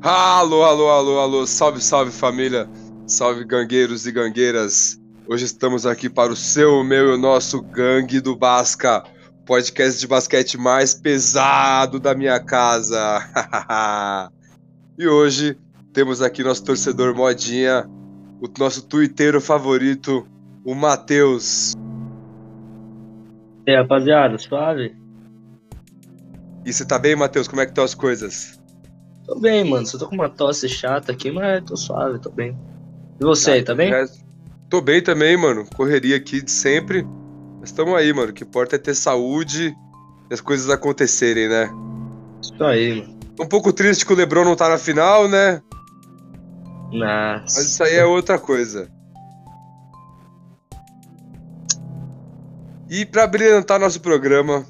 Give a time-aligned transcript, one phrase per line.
[0.00, 2.66] Alô, alô, alô, alô, salve, salve família,
[3.06, 4.98] salve gangueiros e gangueiras.
[5.26, 9.04] Hoje estamos aqui para o seu, meu e o nosso Gangue do Basca,
[9.44, 13.20] podcast de basquete mais pesado da minha casa.
[14.98, 15.58] e hoje
[15.92, 17.86] temos aqui nosso torcedor modinha,
[18.40, 20.26] o nosso twitteiro favorito,
[20.64, 21.74] o Matheus.
[23.66, 24.96] E aí, rapaziada, suave?
[26.64, 27.48] E você tá bem, Matheus?
[27.48, 28.58] Como é que estão as coisas?
[29.24, 29.86] Tô bem, mano.
[29.86, 32.56] Só tô com uma tosse chata aqui, mas tô suave, tô bem.
[33.20, 33.92] E você aí, tá bem?
[34.68, 35.66] Tô bem também, mano.
[35.74, 37.06] Correria aqui de sempre.
[37.60, 38.30] Mas tamo aí, mano.
[38.30, 39.76] O que importa é ter saúde
[40.30, 41.70] e as coisas acontecerem, né?
[42.42, 43.18] Isso aí, mano.
[43.40, 45.62] Um pouco triste que o Lebron não tá na final, né?
[46.92, 47.42] Nossa.
[47.42, 48.90] Mas isso aí é outra coisa.
[52.90, 54.64] E para brilhantar nosso programa,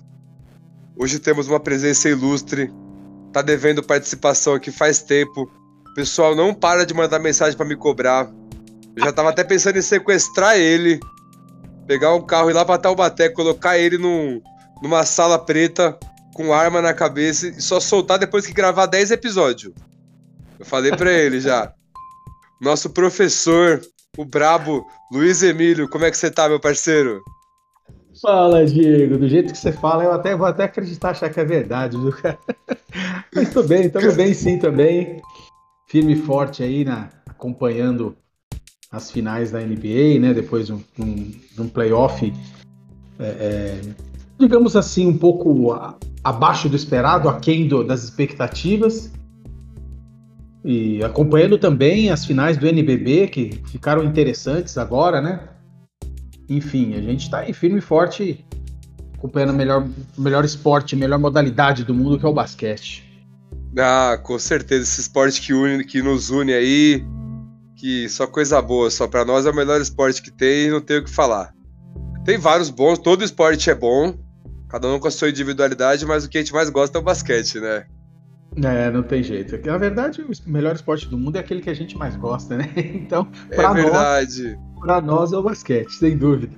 [0.98, 2.70] hoje temos uma presença ilustre
[3.32, 5.50] tá devendo participação aqui faz tempo.
[5.94, 8.30] Pessoal não para de mandar mensagem para me cobrar.
[8.96, 10.98] Eu já tava até pensando em sequestrar ele,
[11.86, 14.40] pegar um carro e ir lá pra Taubaté, colocar ele num,
[14.82, 15.96] numa sala preta
[16.34, 19.72] com arma na cabeça e só soltar depois que gravar 10 episódios.
[20.58, 21.72] Eu falei pra ele já.
[22.60, 23.80] Nosso professor,
[24.16, 27.22] o brabo Luiz Emílio, como é que você tá, meu parceiro?
[28.20, 29.16] Fala, Diego.
[29.16, 32.12] Do jeito que você fala, eu até vou até acreditar, achar que é verdade, viu,
[32.12, 32.38] cara?
[33.34, 35.22] Mas tô bem, estamos bem sim também.
[35.86, 38.16] Firme e forte aí, na, acompanhando
[38.90, 40.34] as finais da NBA, né?
[40.34, 42.32] Depois de um, um, de um playoff,
[43.18, 43.80] é, é,
[44.38, 49.12] digamos assim, um pouco a, abaixo do esperado, aquém do, das expectativas.
[50.64, 55.48] E acompanhando também as finais do NBB, que ficaram interessantes agora, né?
[56.48, 58.44] Enfim, a gente está aí firme e forte,
[59.14, 63.04] acompanhando o melhor, melhor esporte, melhor modalidade do mundo, que é o basquete.
[63.78, 67.04] Ah, com certeza, esse esporte que, une, que nos une aí,
[67.76, 70.80] que só coisa boa, só para nós é o melhor esporte que tem e não
[70.80, 71.52] tem o que falar.
[72.24, 74.14] Tem vários bons, todo esporte é bom,
[74.68, 77.04] cada um com a sua individualidade, mas o que a gente mais gosta é o
[77.04, 77.86] basquete, né?
[78.64, 79.58] É, não tem jeito.
[79.66, 82.70] Na verdade, o melhor esporte do mundo é aquele que a gente mais gosta, né?
[82.76, 83.24] Então,
[83.54, 84.58] pra é verdade.
[84.58, 86.56] Nós, para nós é o basquete, sem dúvida.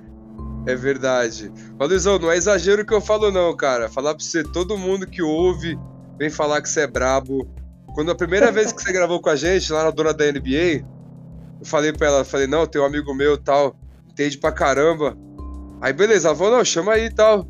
[0.65, 1.51] É verdade.
[1.77, 3.89] Mas, Luizão, não é exagero que eu falo, não, cara.
[3.89, 5.77] Falar pra você, todo mundo que ouve
[6.17, 7.47] vem falar que você é brabo.
[7.93, 10.85] Quando a primeira vez que você gravou com a gente, lá na dona da NBA,
[11.59, 13.75] eu falei pra ela, falei, não, tem um amigo meu tal,
[14.09, 15.17] entende pra caramba.
[15.81, 17.47] Aí, beleza, ela falou, não, chama aí e tal.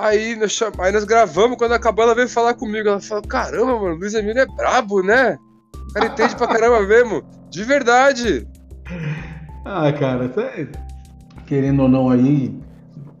[0.00, 0.72] Aí nós, cham...
[0.78, 2.88] aí nós gravamos, quando acabou, ela veio falar comigo.
[2.88, 5.36] Ela falou, caramba, mano, Luiz Emílio é brabo, né?
[5.76, 7.22] O cara entende pra caramba mesmo.
[7.50, 8.48] De verdade.
[9.64, 10.68] Ah, cara, até,
[11.46, 12.58] querendo ou não aí,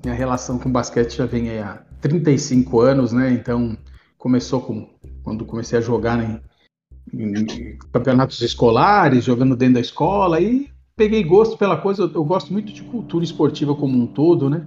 [0.02, 3.30] minha relação com o basquete já vem há 35 anos, né?
[3.30, 3.76] Então,
[4.16, 4.88] começou com
[5.22, 6.40] quando comecei a jogar né,
[7.12, 12.04] em, em campeonatos escolares, jogando dentro da escola, e peguei gosto pela coisa.
[12.04, 14.66] Eu, eu gosto muito de cultura esportiva como um todo, né?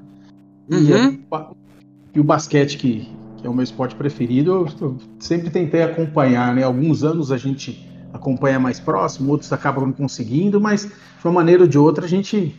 [0.69, 1.11] Uhum.
[1.11, 1.25] E,
[2.13, 3.07] e, o basquete, que,
[3.37, 6.63] que, é o meu esporte preferido, eu, eu sempre tentei acompanhar, né?
[6.63, 10.91] Alguns anos a gente acompanha mais próximo, outros acabam não conseguindo, mas de
[11.25, 12.55] uma maneira ou de outra a gente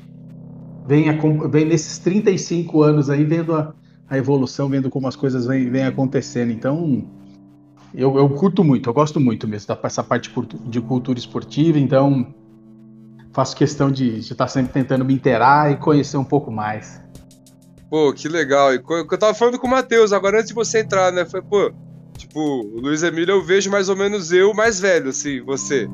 [0.86, 1.06] vem,
[1.48, 3.72] vem nesses 35 anos aí vendo a,
[4.08, 6.50] a evolução, vendo como as coisas vêm, acontecendo.
[6.50, 7.04] Então,
[7.94, 10.30] eu, eu, curto muito, eu gosto muito mesmo dessa parte
[10.66, 12.34] de cultura esportiva, então
[13.32, 17.00] faço questão de, estar sempre tentando me inteirar e conhecer um pouco mais.
[17.94, 18.74] Pô, que legal.
[18.74, 21.24] E eu tava falando com o Matheus, agora antes de você entrar, né?
[21.24, 21.72] Foi, pô,
[22.16, 25.88] Tipo, o Luiz Emílio eu vejo mais ou menos eu mais velho, assim, você.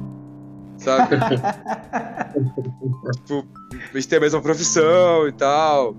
[0.79, 1.17] Sabe?
[3.17, 5.95] tipo, a gente tem a mesma profissão e tal.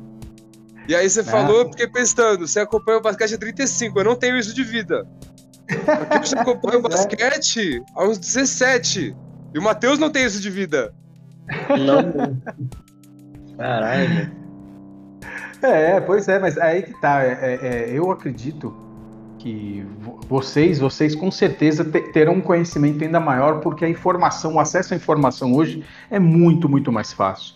[0.87, 4.15] E aí você falou, eu fiquei pensando, você acompanha o basquete há 35, eu não
[4.15, 5.07] tenho isso de vida.
[5.67, 6.89] Porque você acompanha o é.
[6.89, 9.15] basquete há uns 17.
[9.53, 10.95] E o Matheus não tem isso de vida.
[11.69, 12.41] Não.
[13.55, 14.40] Caralho.
[15.61, 17.23] É, pois é, mas aí que tá.
[17.23, 18.73] É, é, eu acredito
[19.37, 19.85] que
[20.27, 24.97] vocês, vocês com certeza terão um conhecimento ainda maior, porque a informação, o acesso à
[24.97, 27.55] informação hoje é muito, muito mais fácil.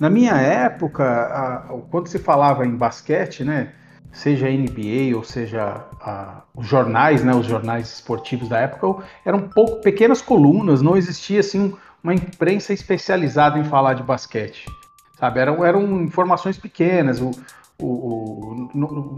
[0.00, 3.72] Na minha época, a, quando se falava em basquete, né,
[4.12, 9.40] seja a NBA ou seja a, os jornais, né, os jornais esportivos da época, eram
[9.42, 14.66] pouco pequenas colunas, não existia assim uma imprensa especializada em falar de basquete,
[15.16, 15.40] sabe?
[15.40, 17.20] Eram, eram informações pequenas.
[17.20, 17.30] O,
[17.80, 18.70] o, o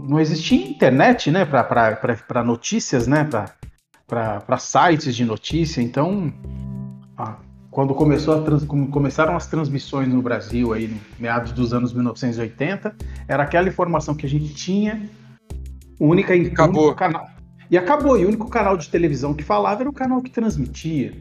[0.07, 3.27] não, existia internet, né, para notícias, né,
[4.07, 5.81] para sites de notícia.
[5.81, 6.33] Então,
[7.69, 12.95] quando começou trans, começaram as transmissões no Brasil aí, no meados dos anos 1980,
[13.27, 15.07] era aquela informação que a gente tinha
[15.99, 16.85] única, acabou.
[16.85, 17.29] único canal.
[17.69, 18.17] E acabou.
[18.17, 21.13] E o único canal de televisão que falava era o canal que transmitia.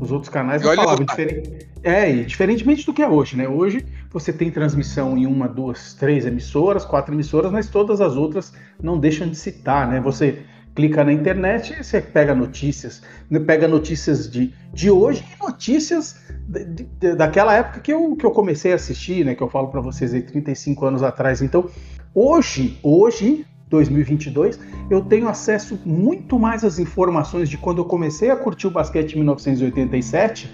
[0.00, 1.68] Os outros canais não falavam diferente.
[1.82, 3.48] É, e diferentemente do que é hoje, né?
[3.48, 8.52] Hoje você tem transmissão em uma, duas, três emissoras, quatro emissoras, mas todas as outras
[8.82, 10.00] não deixam de citar, né?
[10.00, 10.42] Você
[10.74, 13.40] clica na internet e você pega notícias, né?
[13.40, 18.30] pega notícias de, de hoje e notícias de, de, daquela época que eu, que eu
[18.30, 19.34] comecei a assistir, né?
[19.34, 21.42] Que eu falo para vocês aí 35 anos atrás.
[21.42, 21.68] Então,
[22.14, 24.58] hoje, hoje, 2022,
[24.90, 29.12] eu tenho acesso muito mais às informações de quando eu comecei a curtir o basquete
[29.14, 30.50] em 1987.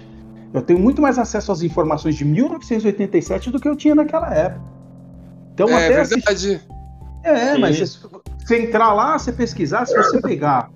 [0.53, 4.61] Eu tenho muito mais acesso às informações de 1987 do que eu tinha naquela época.
[5.53, 6.23] Então, é até verdade.
[6.27, 6.61] Assistir...
[7.23, 7.61] É, Sim.
[7.61, 7.99] mas se
[8.45, 10.69] você entrar lá, você pesquisar, se você pegar.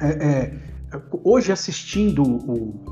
[0.00, 0.52] É, é,
[1.22, 2.82] hoje assistindo o.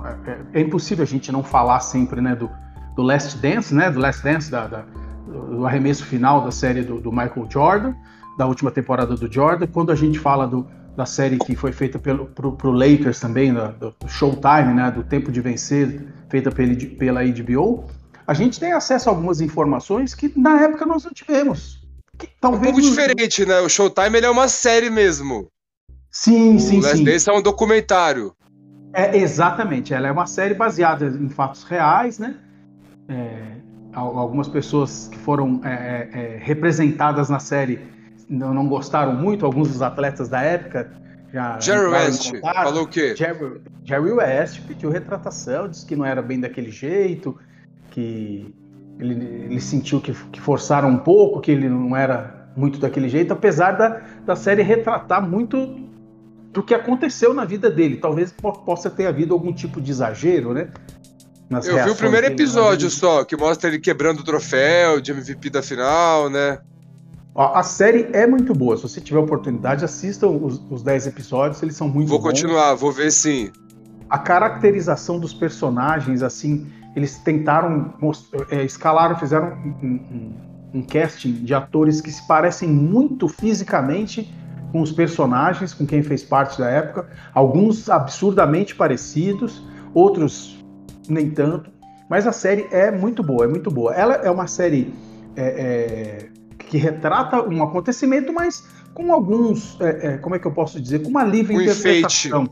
[0.55, 2.51] É, é, impossível a gente não falar sempre né, do,
[2.95, 3.91] do Last Dance, né?
[3.91, 4.85] Do Last Dance, da, da
[5.31, 7.95] do arremesso final da série do, do Michael Jordan
[8.41, 10.67] da última temporada do Jordan, quando a gente fala do,
[10.97, 15.05] da série que foi feita pelo, pro, pro Lakers também, da, do Showtime, né, do
[15.05, 17.85] Tempo de Vencer, feita pela, pela HBO,
[18.27, 21.87] a gente tem acesso a algumas informações que na época nós não tivemos.
[22.17, 22.89] Que, talvez um pouco nos...
[22.89, 23.61] diferente, né?
[23.61, 25.49] O Showtime ele é uma série mesmo.
[26.11, 27.05] Sim, o sim, Last sim.
[27.05, 28.33] Dance é um documentário.
[28.95, 32.37] É, exatamente, ela é uma série baseada em fatos reais, né?
[33.07, 33.57] É,
[33.93, 38.00] algumas pessoas que foram é, é, é representadas na série
[38.31, 40.91] não, gostaram muito, alguns dos atletas da época
[41.33, 41.59] já.
[41.59, 43.15] Jerry West falou o quê?
[43.17, 47.37] Jerry, Jerry West pediu retratação, disse que não era bem daquele jeito,
[47.91, 48.55] que
[48.99, 49.15] ele,
[49.47, 53.73] ele sentiu que, que forçaram um pouco, que ele não era muito daquele jeito, apesar
[53.73, 55.89] da, da série retratar muito
[56.53, 57.97] do que aconteceu na vida dele.
[57.97, 58.33] Talvez
[58.65, 60.69] possa ter havido algum tipo de exagero, né?
[61.65, 65.63] Eu vi o primeiro episódio só, que mostra ele quebrando o troféu de MVP da
[65.63, 66.61] final, né?
[67.35, 68.77] A série é muito boa.
[68.77, 72.25] Se você tiver oportunidade, assista os, os 10 episódios, eles são muito vou bons.
[72.25, 73.51] Vou continuar, vou ver sim.
[74.09, 76.67] A caracterização dos personagens, assim,
[76.97, 77.95] eles tentaram,
[78.51, 80.33] é, escalaram, fizeram um, um,
[80.75, 84.29] um casting de atores que se parecem muito fisicamente
[84.73, 87.09] com os personagens, com quem fez parte da época.
[87.33, 89.63] Alguns absurdamente parecidos,
[89.95, 90.65] outros
[91.09, 91.71] nem tanto.
[92.09, 93.95] Mas a série é muito boa, é muito boa.
[93.95, 94.93] Ela é uma série
[95.37, 96.40] é, é,
[96.71, 98.65] que retrata um acontecimento, mas
[98.95, 102.49] com alguns, é, é, como é que eu posso dizer, com uma livre um interpretação.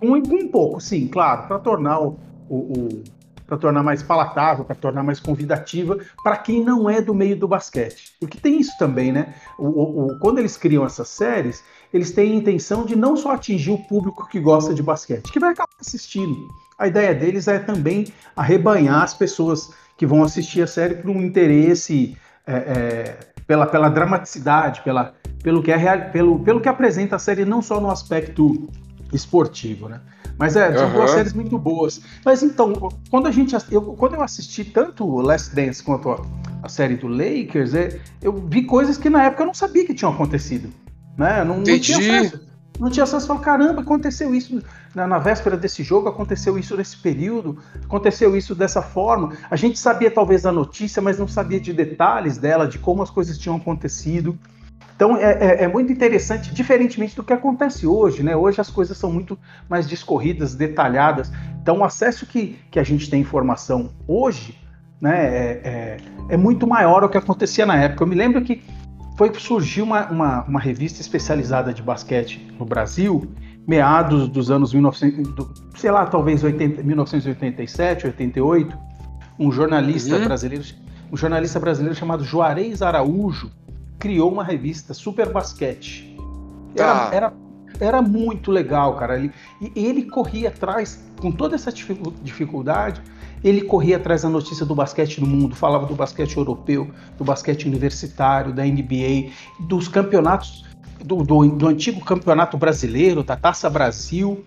[0.00, 2.18] Um, um pouco, sim, claro, para tornar o,
[2.50, 3.04] o, o
[3.46, 7.46] para tornar mais palatável, para tornar mais convidativa para quem não é do meio do
[7.46, 8.12] basquete.
[8.18, 9.34] Porque tem isso também, né?
[9.56, 11.62] O, o, quando eles criam essas séries,
[11.94, 15.38] eles têm a intenção de não só atingir o público que gosta de basquete, que
[15.38, 16.36] vai acabar assistindo.
[16.76, 21.22] A ideia deles é também arrebanhar as pessoas que vão assistir a série por um
[21.22, 27.18] interesse é, é, pela, pela dramaticidade, pela, pelo, que é, pelo, pelo que apresenta a
[27.18, 28.68] série, não só no aspecto
[29.12, 30.00] esportivo, né?
[30.38, 30.92] Mas é, são uhum.
[30.92, 32.00] duas séries muito boas.
[32.24, 36.20] Mas então, quando a gente eu, quando eu assisti tanto o Last Dance quanto a,
[36.62, 39.94] a série do Lakers, é, eu vi coisas que na época eu não sabia que
[39.94, 40.68] tinham acontecido.
[41.16, 41.42] Né?
[41.42, 42.40] Não, não tinha acesso.
[42.78, 43.26] Não tinha acesso.
[43.26, 44.62] Falei, caramba, aconteceu isso
[44.96, 49.36] na, na, véspera desse jogo, aconteceu isso nesse período, aconteceu isso dessa forma.
[49.50, 53.10] A gente sabia talvez da notícia, mas não sabia de detalhes dela, de como as
[53.10, 54.38] coisas tinham acontecido.
[54.96, 58.34] Então é, é, é, muito interessante, diferentemente do que acontece hoje, né?
[58.34, 59.38] Hoje as coisas são muito
[59.68, 61.30] mais discorridas, detalhadas.
[61.60, 64.58] Então o acesso que, que a gente tem informação hoje
[64.98, 65.96] né, é, é,
[66.30, 68.02] é muito maior ao que acontecia na época.
[68.02, 68.62] Eu me lembro que
[69.18, 73.30] foi surgiu uma, uma, uma, revista especializada de basquete no Brasil,
[73.66, 78.78] meados dos anos 1900, do, sei lá, talvez 80, 1987, 88,
[79.38, 80.24] um jornalista uhum.
[80.24, 80.64] brasileiro,
[81.12, 83.50] um jornalista brasileiro chamado Juarez Araújo
[83.98, 86.16] criou uma revista Super Basquete.
[86.74, 87.14] Era, ah.
[87.14, 87.32] era,
[87.80, 89.18] era muito legal, cara.
[89.18, 93.02] Ele, e ele corria atrás, com toda essa dificuldade,
[93.42, 97.66] ele corria atrás da notícia do basquete no mundo, falava do basquete europeu, do basquete
[97.66, 99.30] universitário, da NBA,
[99.60, 100.65] dos campeonatos,
[101.04, 104.44] do, do, do antigo campeonato brasileiro, da Taça Brasil,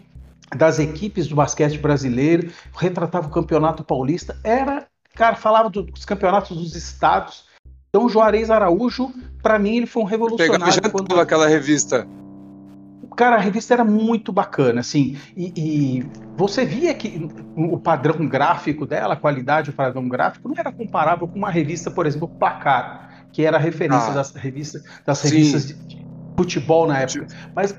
[0.55, 6.75] das equipes do basquete brasileiro, retratava o campeonato paulista, era, cara, falava dos campeonatos dos
[6.75, 7.45] estados.
[7.89, 10.53] Então, Juarez Araújo, para mim, ele foi um revolucionário.
[10.53, 11.19] Pegava já quando...
[11.19, 12.07] aquela revista.
[13.15, 16.05] Cara, a revista era muito bacana, assim, e, e,
[16.37, 21.27] você via que o padrão gráfico dela, a qualidade do padrão gráfico, não era comparável
[21.27, 25.67] com uma revista, por exemplo, Placar, que era a referência ah, das revistas, das revistas
[25.67, 25.73] de,
[26.39, 27.27] futebol na época.
[27.53, 27.75] Mas,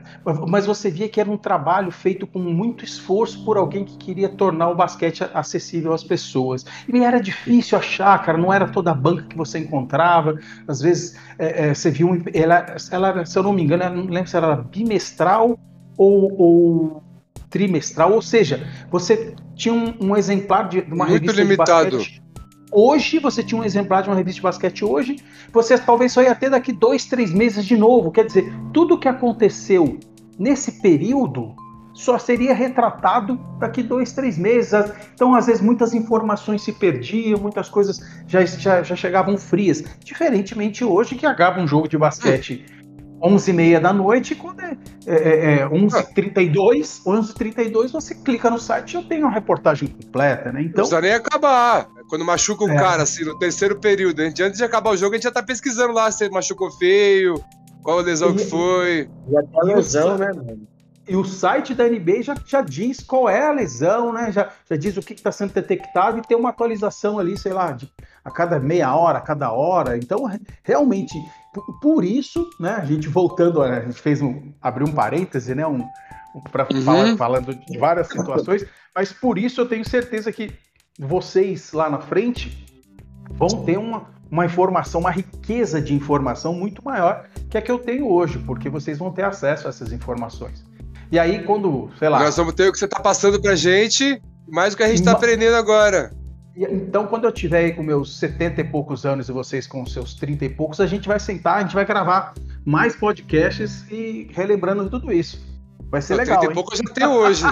[0.46, 4.28] mas você via que era um trabalho feito com muito esforço por alguém que queria
[4.28, 6.66] tornar o basquete acessível às pessoas.
[6.86, 10.38] E era difícil achar, cara, não era toda a banca que você encontrava.
[10.68, 12.10] Às vezes é, é, você viu.
[12.10, 15.58] Um, ela, ela, se eu não me engano, não lembro se era bimestral
[15.96, 17.02] ou, ou
[17.48, 21.90] trimestral, ou seja, você tinha um, um exemplar de uma muito revista limitado.
[21.90, 22.29] de basquete
[22.72, 25.16] Hoje você tinha um exemplar de uma revista de basquete hoje,
[25.52, 28.12] você talvez só ia ter daqui dois, três meses de novo.
[28.12, 29.98] Quer dizer, tudo que aconteceu
[30.38, 31.54] nesse período
[31.92, 34.72] só seria retratado daqui dois, três meses.
[35.12, 39.82] Então, às vezes, muitas informações se perdiam, muitas coisas já, já, já chegavam frias.
[40.04, 42.64] Diferentemente hoje, que acaba um jogo de basquete
[43.20, 49.02] 11h30 da noite, quando é, é, é 11h32, 11h32 você clica no site e eu
[49.02, 50.62] tenho a reportagem completa, né?
[50.62, 51.86] Então, não precisa nem acabar.
[52.10, 52.76] Quando machuca um é.
[52.76, 55.30] cara, assim, no terceiro período, a gente, antes de acabar o jogo, a gente já
[55.30, 57.40] tá pesquisando lá se ele machucou feio,
[57.84, 59.08] qual a lesão e, que foi.
[59.30, 60.66] Já tá lesão, né, mano?
[61.08, 64.32] E o site da NBA já, já diz qual é a lesão, né?
[64.32, 67.70] Já, já diz o que está sendo detectado e tem uma atualização ali, sei lá,
[67.70, 67.88] de,
[68.24, 69.96] a cada meia hora, a cada hora.
[69.96, 70.28] Então,
[70.64, 71.14] realmente,
[71.54, 72.72] por, por isso, né?
[72.72, 74.52] A gente voltando, a gente fez um.
[74.60, 75.64] abriu um parêntese, né?
[75.64, 75.86] Um,
[76.34, 76.82] um para uhum.
[76.82, 80.52] falar falando de várias situações, mas por isso eu tenho certeza que
[81.00, 82.66] vocês lá na frente
[83.30, 87.78] vão ter uma, uma informação, uma riqueza de informação muito maior que a que eu
[87.78, 90.62] tenho hoje, porque vocês vão ter acesso a essas informações.
[91.10, 92.20] E aí, quando, sei lá.
[92.20, 94.98] Nós vamos ter o que você está passando pra gente, mais o que a gente
[94.98, 96.12] está aprendendo agora.
[96.54, 100.44] Então, quando eu tiver com meus 70 e poucos anos e vocês com seus 30
[100.44, 105.10] e poucos, a gente vai sentar, a gente vai gravar mais podcasts e relembrando tudo
[105.10, 105.42] isso.
[105.90, 106.40] Vai ser legal.
[106.40, 107.44] 30 e pouco já tem hoje.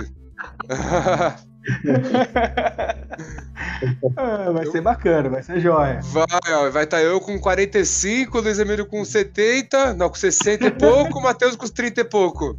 [4.17, 4.73] ah, vai eu...
[4.73, 6.01] ser bacana, vai ser jóia.
[6.03, 10.67] Vai, ó, vai estar tá eu com 45, Luiz Emílio com 70, não, com 60
[10.67, 12.59] e pouco, Matheus com 30 e pouco.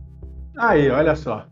[0.57, 1.47] Aí, olha só.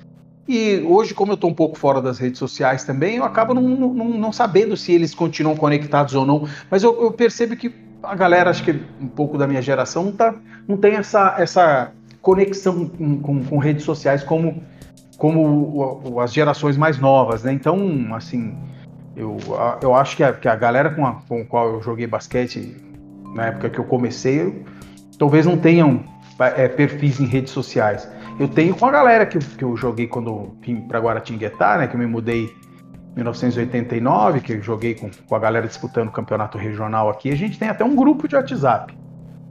[0.49, 3.63] E hoje, como eu estou um pouco fora das redes sociais também, eu acabo não,
[3.63, 6.49] não, não, sabendo se eles continuam conectados ou não.
[6.71, 7.71] Mas eu, eu, percebo que
[8.03, 10.35] a galera, acho que um pouco da minha geração, não, tá,
[10.67, 14.63] não tem essa, essa conexão com, com, com redes sociais como
[15.19, 17.53] como as gerações mais novas, né?
[17.53, 18.57] Então, assim,
[19.17, 19.37] eu,
[19.83, 22.77] eu acho que a, que a galera com a com a qual eu joguei basquete
[23.35, 24.65] na época que eu comecei,
[25.19, 26.05] talvez não tenham
[26.39, 28.09] é, perfis em redes sociais.
[28.39, 31.89] Eu tenho com a galera que, que eu joguei quando vim para Guaratinguetá, né?
[31.89, 36.13] Que eu me mudei em 1989, que eu joguei com, com a galera disputando o
[36.13, 37.31] campeonato regional aqui.
[37.31, 38.97] A gente tem até um grupo de WhatsApp.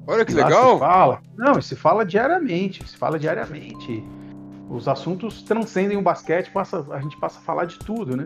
[0.07, 0.73] Olha que legal!
[0.73, 4.03] Se fala, não, se fala diariamente, se fala diariamente
[4.69, 8.25] os assuntos transcendem o basquete, passa, a gente passa a falar de tudo, né?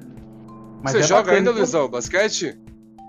[0.82, 2.60] Mas Você é joga ainda, Luizão, basquete?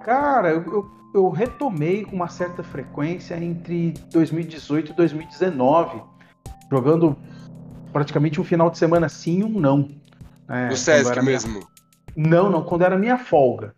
[0.04, 6.02] Cara, eu, eu, eu, retomei com uma certa frequência entre 2018 e 2019,
[6.70, 7.16] jogando
[7.92, 9.88] praticamente um final de semana sim um não.
[10.48, 11.60] É, no Sesc mesmo?
[12.16, 12.30] Minha...
[12.30, 13.74] Não, não, quando era minha folga.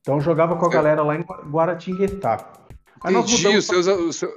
[0.00, 2.52] Então eu jogava com a galera lá em Guaratinguetá.
[3.04, 3.96] Entendi, os seus, pra...
[3.96, 4.32] os seus,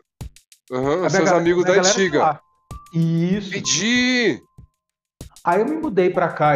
[0.72, 2.40] uhum, os seus amigos da antiga.
[2.94, 3.52] Isso.
[3.52, 4.42] Pedi!
[5.44, 6.56] Aí eu me mudei para cá,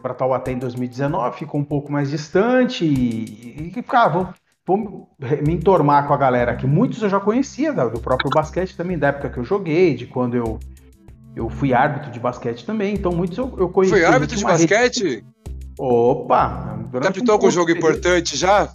[0.00, 4.28] para Taubaté em 2019, ficou um pouco mais distante e, e cara, vou,
[4.64, 5.08] vou,
[5.44, 9.08] me entormar com a galera que muitos eu já conhecia do próprio basquete também, da
[9.08, 10.60] época que eu joguei, de quando eu,
[11.34, 13.94] eu fui árbitro de basquete também, então muitos eu, eu conheci.
[13.94, 15.02] Foi árbitro de basquete?
[15.02, 15.24] Rede...
[15.78, 16.78] Opa!
[17.02, 18.68] Captou um algum jogo importante já?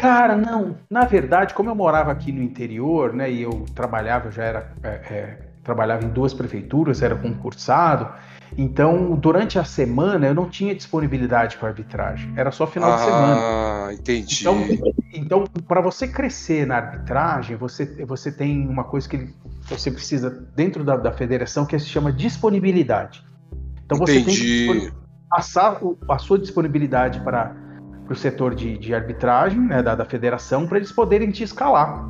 [0.00, 0.76] Cara, não.
[0.90, 4.88] Na verdade, como eu morava aqui no interior, né, e eu trabalhava, já era é,
[4.88, 8.08] é, trabalhava em duas prefeituras, era concursado.
[8.56, 13.04] Então, durante a semana eu não tinha disponibilidade para arbitragem, era só final ah, de
[13.04, 13.36] semana.
[13.36, 14.40] Ah, entendi.
[14.40, 14.56] Então,
[15.12, 19.28] então para você crescer na arbitragem, você, você tem uma coisa que
[19.68, 23.24] você precisa dentro da, da federação que se chama disponibilidade.
[23.84, 24.66] Então você entendi.
[24.66, 24.92] tem que
[25.28, 27.54] passar a sua disponibilidade para,
[28.04, 32.06] para o setor de, de arbitragem né, da, da federação para eles poderem te escalar.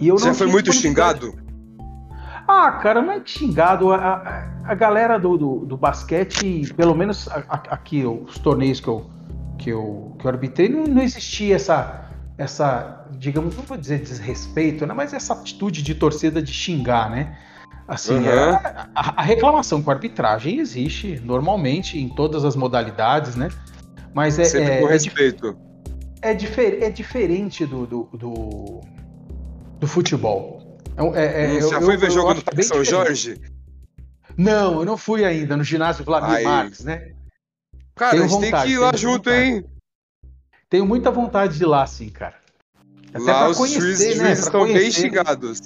[0.00, 1.34] E eu você foi muito xingado?
[2.52, 3.92] Ah, cara, não é xingado.
[3.92, 9.10] A, a, a galera do, do, do, basquete, pelo menos aqui, os torneios que eu,
[9.58, 14.86] que eu, que eu arbitrei, não, não existia essa, essa, digamos, não vou dizer desrespeito,
[14.86, 17.38] né, mas essa atitude de torcida de xingar, né?
[17.88, 18.54] Assim, uhum.
[18.94, 23.48] a, a, reclamação com a arbitragem existe normalmente em todas as modalidades, né?
[24.14, 24.44] Mas é.
[24.44, 25.56] Sempre é, com respeito.
[26.20, 28.80] É, é, difer é diferente do, do, do,
[29.80, 30.61] do futebol.
[31.14, 33.40] É, é, Já eu, foi ver eu, jogo do São Jorge?
[34.36, 37.12] Não, eu não fui ainda no ginásio Vladimir Marques, né?
[37.94, 39.44] Cara, Tenho a gente vontade, tem que ir lá junto, vontade.
[39.44, 39.64] hein?
[40.68, 42.34] Tenho muita vontade de ir lá, sim, cara.
[43.12, 44.26] Até lá os conhecer, juízes, né?
[44.26, 45.60] juízes estão bem xingados.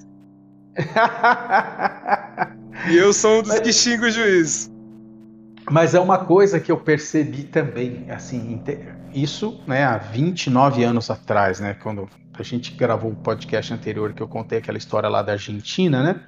[2.90, 3.60] e eu sou um dos Mas...
[3.60, 4.70] que xinga o juiz.
[5.70, 8.62] Mas é uma coisa que eu percebi também, assim,
[9.12, 12.08] isso, né, há 29 anos atrás, né, quando
[12.42, 16.20] a gente gravou o podcast anterior que eu contei aquela história lá da Argentina, né?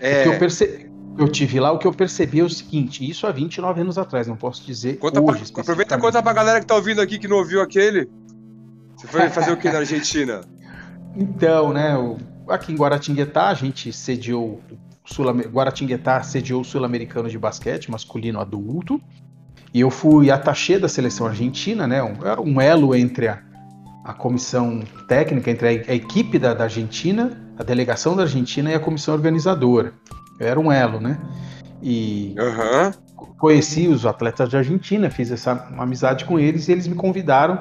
[0.00, 0.26] É.
[0.26, 3.80] Eu percebi, eu tive lá, o que eu percebi é o seguinte, isso há 29
[3.80, 5.52] anos atrás, não posso dizer conta hoje.
[5.52, 8.08] Pra, aproveita e conta pra galera que tá ouvindo aqui que não ouviu aquele.
[8.96, 10.42] Você foi fazer o que na Argentina?
[11.16, 11.94] Então, né,
[12.48, 14.60] aqui em Guaratinguetá a gente sediou
[15.52, 19.00] Guaratinguetá sediou o Sul-Americano de basquete masculino adulto.
[19.72, 22.02] E eu fui atachê da seleção argentina, né?
[22.02, 23.40] Um, era um elo entre a,
[24.10, 28.80] a comissão técnica, entre a, equipe da, da, Argentina, a delegação da Argentina e a
[28.80, 29.94] comissão organizadora.
[30.38, 31.18] Eu era um elo, né?
[31.82, 33.26] E uhum.
[33.38, 37.58] conheci os atletas de Argentina, fiz essa amizade com eles e eles me convidaram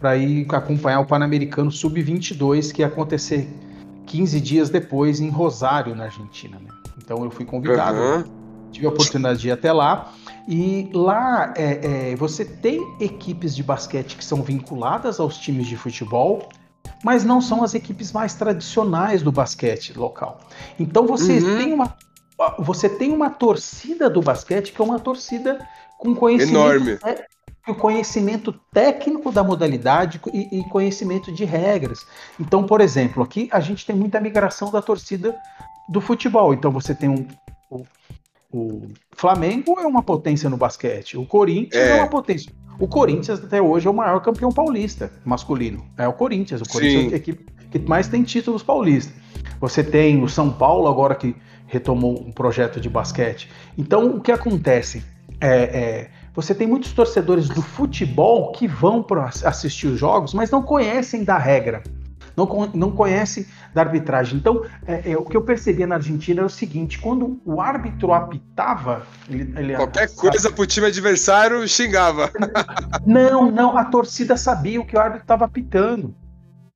[0.00, 3.48] para ir acompanhar o Pan-Americano Sub-22 que ia acontecer
[4.06, 6.58] 15 dias depois em Rosário, na Argentina.
[6.58, 6.68] Né?
[6.96, 8.24] Então eu fui convidado, uhum.
[8.72, 10.12] tive a oportunidade de ir até lá.
[10.46, 15.76] E lá é, é, você tem equipes de basquete que são vinculadas aos times de
[15.76, 16.48] futebol,
[17.02, 20.40] mas não são as equipes mais tradicionais do basquete local.
[20.78, 21.58] Então você uhum.
[21.58, 21.96] tem uma
[22.58, 25.66] você tem uma torcida do basquete que é uma torcida
[25.98, 26.98] com conhecimento enorme,
[27.66, 32.04] o conhecimento técnico da modalidade e, e, conhecimento de regras.
[32.38, 35.34] Então, por exemplo, aqui a gente tem muita migração da torcida
[35.88, 36.52] do futebol.
[36.52, 37.26] Então você tem um,
[38.54, 41.90] o, Flamengo é uma potência no basquete, o Corinthians é.
[41.90, 41.94] é.
[41.96, 42.52] uma potência.
[42.78, 45.84] O Corinthians até hoje é o maior campeão paulista masculino.
[45.96, 46.60] É o Corinthians.
[46.60, 47.10] O Corinthians Sim.
[47.10, 49.14] é a equipe que mais tem títulos paulistas.
[49.60, 51.36] Você tem o São Paulo agora que
[51.66, 53.48] retomou um projeto de basquete.
[53.78, 55.04] Então o que acontece
[55.40, 60.50] é, é você tem muitos torcedores do futebol que vão para assistir os jogos, mas
[60.50, 61.82] não conhecem da regra,
[62.36, 64.38] não, não conhecem da arbitragem.
[64.38, 68.12] Então, é, é, o que eu percebia na Argentina é o seguinte: quando o árbitro
[68.12, 69.04] apitava.
[69.28, 72.30] Ele, ele Qualquer coisa para o time adversário xingava.
[73.04, 76.14] Não, não, a torcida sabia o que o árbitro estava apitando.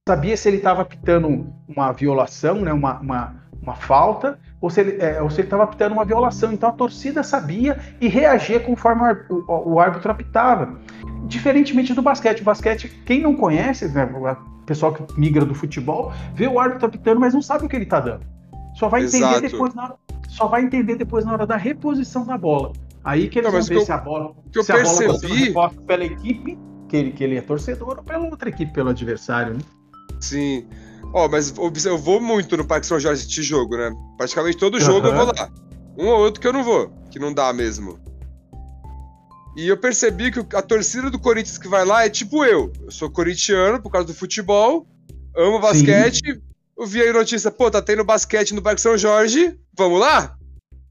[0.07, 5.03] Sabia se ele estava apitando uma violação, né, uma, uma, uma falta, ou se ele
[5.03, 6.53] é, estava apitando uma violação.
[6.53, 10.79] Então a torcida sabia e reagia conforme o, o, árbitro apitava.
[11.27, 12.41] Diferentemente do basquete.
[12.41, 16.87] O basquete, quem não conhece, né, o pessoal que migra do futebol, vê o árbitro
[16.87, 18.27] apitando, mas não sabe o que ele está dando.
[18.75, 19.25] Só vai Exato.
[19.25, 19.95] entender depois na
[20.29, 22.73] só vai entender depois na hora da reposição da bola.
[23.03, 25.49] Aí que não, vão ver se a bola, que eu se percebi...
[25.49, 28.91] a bola pela equipe que ele, que ele é torcedor ou pela outra equipe, pelo
[28.91, 29.55] adversário.
[29.55, 29.61] Né?
[30.21, 30.67] Sim.
[31.13, 31.55] Ó, oh, mas
[31.87, 33.91] eu vou muito no Parque São Jorge de jogo, né?
[34.17, 35.15] Praticamente todo jogo uhum.
[35.15, 35.51] eu vou lá.
[35.97, 37.99] Um ou outro que eu não vou, que não dá mesmo.
[39.57, 42.73] E eu percebi que a torcida do Corinthians que vai lá é tipo eu.
[42.83, 44.87] Eu sou corintiano por causa do futebol,
[45.37, 46.21] amo basquete.
[46.25, 46.41] Sim.
[46.79, 50.37] Eu vi aí notícia, pô, tá tendo basquete no Parque São Jorge, vamos lá?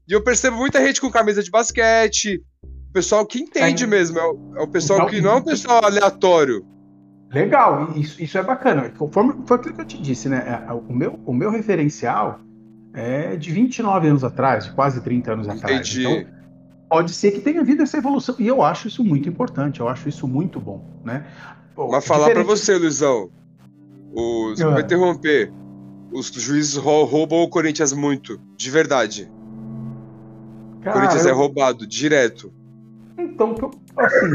[0.06, 3.86] E eu percebo muita gente com camisa de basquete, o pessoal que entende é.
[3.86, 6.66] mesmo, é o, é o pessoal então, que não é um pessoal aleatório.
[7.30, 8.90] Legal, isso, isso é bacana.
[8.96, 10.64] Conforme, foi aquilo que eu te disse, né?
[10.66, 12.40] É, o meu, o meu referencial
[12.94, 15.62] é de 29 anos atrás, de quase 30 anos Entendi.
[15.62, 15.96] atrás.
[15.96, 16.38] Então,
[16.88, 18.34] pode ser que tenha havido essa evolução.
[18.38, 21.26] E eu acho isso muito importante, eu acho isso muito bom, né?
[21.76, 23.30] Mas falar para você, Luizão,
[24.12, 25.52] os, vou interromper,
[26.10, 29.30] os juízes roubam o Corinthians muito, de verdade.
[30.80, 31.30] Cara, o Corinthians eu...
[31.30, 32.52] é roubado, direto.
[33.18, 33.54] Então,
[33.96, 34.26] assim,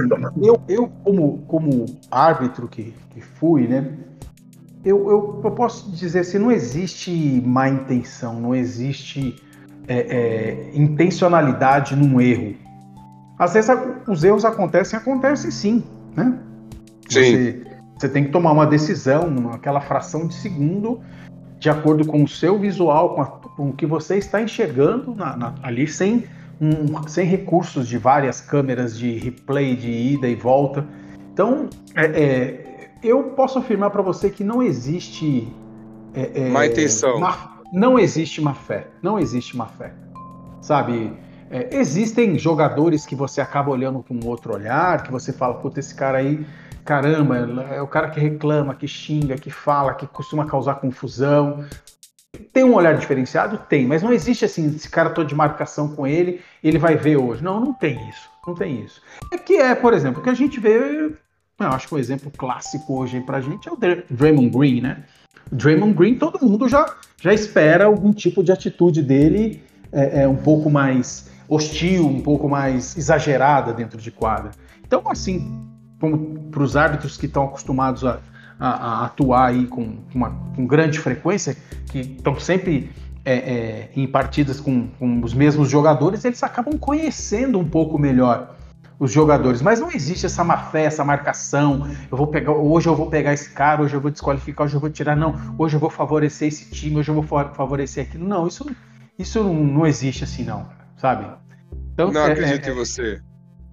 [0.41, 3.93] eu, eu como, como árbitro que, que fui, né?
[4.84, 9.41] Eu, eu, eu posso dizer assim, não existe má intenção, não existe
[9.88, 12.56] é, é, intencionalidade num erro.
[13.39, 13.72] Às vezes
[14.06, 15.84] os erros acontecem, acontecem sim,
[16.15, 16.38] né?
[17.08, 17.22] Sim.
[17.22, 17.63] Você,
[17.98, 21.00] você tem que tomar uma decisão, aquela fração de segundo,
[21.58, 25.38] de acordo com o seu visual, com, a, com o que você está enxergando na,
[25.38, 26.26] na, ali, sem,
[26.63, 30.88] um, sem recursos de várias câmeras de replay, de ida e volta.
[31.34, 35.47] Então, é, é, eu posso afirmar para você que não existe.
[36.13, 37.19] É, é, má intenção.
[37.19, 38.88] Má, não existe má fé.
[39.02, 39.93] Não existe má fé.
[40.62, 41.12] Sabe?
[41.49, 45.93] É, existem jogadores que você acaba olhando com outro olhar, que você fala, puta, esse
[45.93, 46.45] cara aí
[46.84, 47.38] caramba,
[47.71, 51.63] é o cara que reclama, que xinga, que fala, que costuma causar confusão.
[52.52, 53.60] Tem um olhar diferenciado?
[53.69, 57.17] Tem, mas não existe assim, esse cara todo de marcação com ele, ele vai ver
[57.17, 57.43] hoje.
[57.43, 58.30] Não, não tem isso.
[58.46, 59.02] Não tem isso.
[59.32, 61.13] É que é, por exemplo, que a gente vê.
[61.60, 63.78] Eu acho que um exemplo clássico hoje pra gente é o
[64.10, 65.04] Draymond Green, né?
[65.52, 70.28] O Draymond Green, todo mundo já, já espera algum tipo de atitude dele é, é
[70.28, 74.52] um pouco mais hostil, um pouco mais exagerada dentro de quadra.
[74.86, 75.67] Então, assim,
[76.52, 78.19] para os árbitros que estão acostumados a,
[78.63, 81.58] a, a, atuar aí com, uma, com grande frequência,
[81.91, 82.89] que estão sempre
[83.26, 88.56] é, é, em partidas com, com, os mesmos jogadores, eles acabam conhecendo um pouco melhor
[88.97, 89.62] os jogadores.
[89.62, 91.89] Mas não existe essa má fé, essa marcação.
[92.10, 94.80] Eu vou pegar, hoje eu vou pegar esse cara, hoje eu vou desqualificar, hoje eu
[94.80, 95.17] vou tirar.
[95.17, 97.23] Não, hoje eu vou favorecer esse time, hoje eu vou
[97.54, 98.26] favorecer aquilo.
[98.26, 98.65] Não, isso,
[99.19, 101.28] isso não, não existe assim, não, sabe?
[101.93, 103.21] Então, não é, acredito é, em você.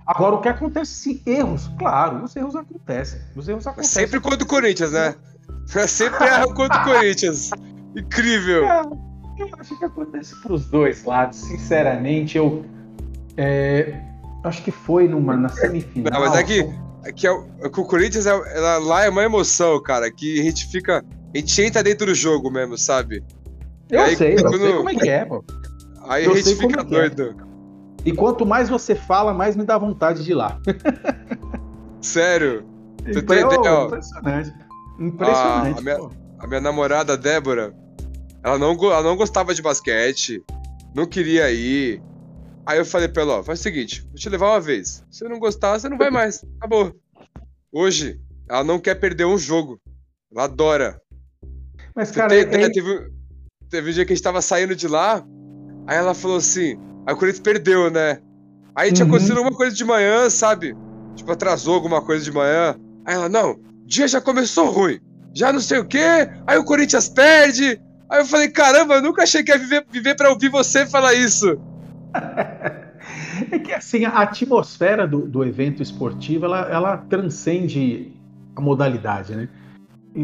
[0.07, 3.21] Agora, o que acontece, erros, claro, os erros acontecem.
[3.37, 4.03] Os erros acontecem.
[4.03, 5.15] Sempre contra o Corinthians, né?
[5.87, 7.51] Sempre erra contra o Corinthians.
[7.97, 8.65] Incrível.
[8.65, 8.83] É,
[9.39, 11.39] eu acho que acontece para os dois lados.
[11.39, 12.65] Sinceramente, eu
[13.37, 14.01] é,
[14.45, 16.13] acho que foi numa, na semifinal.
[16.13, 16.69] Não, mas é que,
[17.05, 17.31] é que, é,
[17.63, 18.33] é que o Corinthians é,
[18.79, 21.05] lá é uma emoção, cara, que a gente fica.
[21.33, 23.23] A gente entra dentro do jogo mesmo, sabe?
[23.89, 25.45] Eu aí, sei, quando, eu sei como é que é, pô.
[26.09, 27.50] Aí eu a gente fica é doido.
[28.05, 30.59] E quanto mais você fala, mais me dá vontade de ir lá.
[32.01, 32.65] Sério?
[33.05, 33.45] Tem ideia?
[33.45, 34.55] Impressionante.
[34.99, 35.77] Impressionante.
[35.77, 37.75] A, a, minha, a, minha, namorada, Débora,
[38.43, 40.43] ela não, ela não gostava de basquete,
[40.95, 42.03] não queria ir.
[42.65, 45.05] Aí eu falei pra ela, ó, faz o seguinte, vou te levar uma vez.
[45.11, 46.45] Se você não gostar, você não vai mais.
[46.59, 46.95] Acabou.
[47.73, 49.81] Hoje, ela não quer perder um jogo.
[50.33, 51.01] Ela adora.
[51.95, 52.71] Mas, cara, tem, é...
[52.71, 53.11] teve,
[53.69, 55.25] teve um dia que a gente tava saindo de lá,
[55.87, 58.21] aí ela falou assim, Aí o Corinthians perdeu, né?
[58.75, 59.13] Aí tinha uhum.
[59.13, 60.77] acontecido alguma coisa de manhã, sabe?
[61.15, 62.77] Tipo, atrasou alguma coisa de manhã.
[63.05, 65.01] Aí ela, não, o dia já começou ruim.
[65.35, 66.29] Já não sei o quê.
[66.47, 67.81] Aí o Corinthians perde.
[68.09, 71.15] Aí eu falei, caramba, eu nunca achei que ia viver, viver pra ouvir você falar
[71.15, 71.59] isso.
[73.51, 78.13] é que assim, a atmosfera do, do evento esportivo, ela, ela transcende
[78.57, 79.49] a modalidade, né?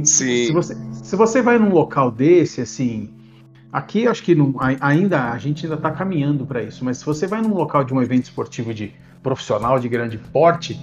[0.03, 0.47] Sim.
[0.47, 3.15] Se você, se você vai num local desse, assim,
[3.77, 7.27] Aqui acho que não, ainda a gente ainda está caminhando para isso, mas se você
[7.27, 10.81] vai num local de um evento esportivo de profissional de grande porte,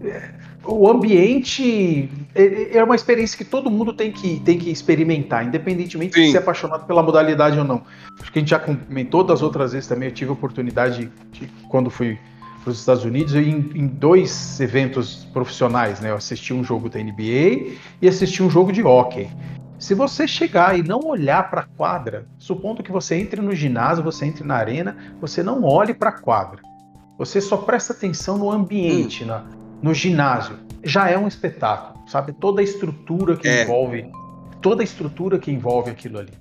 [0.00, 0.30] é,
[0.64, 6.16] o ambiente é, é uma experiência que todo mundo tem que, tem que experimentar, independentemente
[6.16, 6.22] Sim.
[6.22, 7.82] de ser apaixonado pela modalidade ou não.
[8.20, 10.08] Acho que a gente já comentou das outras vezes também.
[10.08, 12.18] Eu tive a oportunidade de, quando fui
[12.64, 16.10] para os Estados Unidos em, em, dois eventos profissionais, né?
[16.10, 19.28] Eu assisti um jogo da NBA e assisti um jogo de hockey.
[19.78, 24.04] Se você chegar e não olhar para a quadra, supondo que você entre no ginásio,
[24.04, 26.60] você entre na arena, você não olhe para a quadra.
[27.18, 29.28] Você só presta atenção no ambiente, hum.
[29.28, 29.44] na,
[29.82, 30.56] no ginásio.
[30.82, 32.32] Já é um espetáculo, sabe?
[32.32, 33.62] Toda a estrutura que é.
[33.62, 34.10] envolve,
[34.60, 36.32] toda a estrutura que envolve aquilo ali.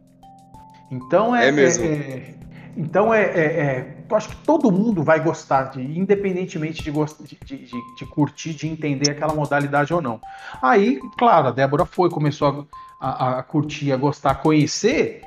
[0.91, 1.85] Então é, é mesmo.
[1.85, 2.35] É, é,
[2.75, 7.37] então é, é, é, eu acho que todo mundo vai gostar de, independentemente de, de,
[7.45, 7.67] de,
[7.97, 10.19] de, curtir, de entender aquela modalidade ou não.
[10.61, 12.65] Aí, claro, a Débora foi, começou a,
[13.09, 15.21] a curtir, a gostar, a conhecer,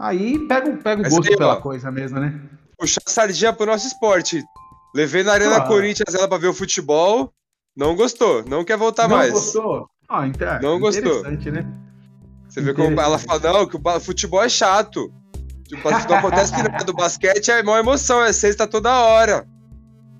[0.00, 2.40] aí pega, pega o gosto aí, pela ó, coisa mesmo, né?
[2.76, 4.44] Puxar a sardinha pro nosso esporte.
[4.94, 7.32] Levei na Arena Corinthians ela pra ver o futebol,
[7.76, 9.32] não gostou, não quer voltar não mais.
[9.32, 9.90] Não gostou?
[10.08, 11.22] Ah, então, não gostou.
[11.22, 11.66] Né?
[12.48, 15.12] Você vê como ela fala, não, que o futebol é chato.
[15.70, 16.84] Não acontece que nada.
[16.84, 19.46] Do basquete é maior emoção, é sexta toda hora.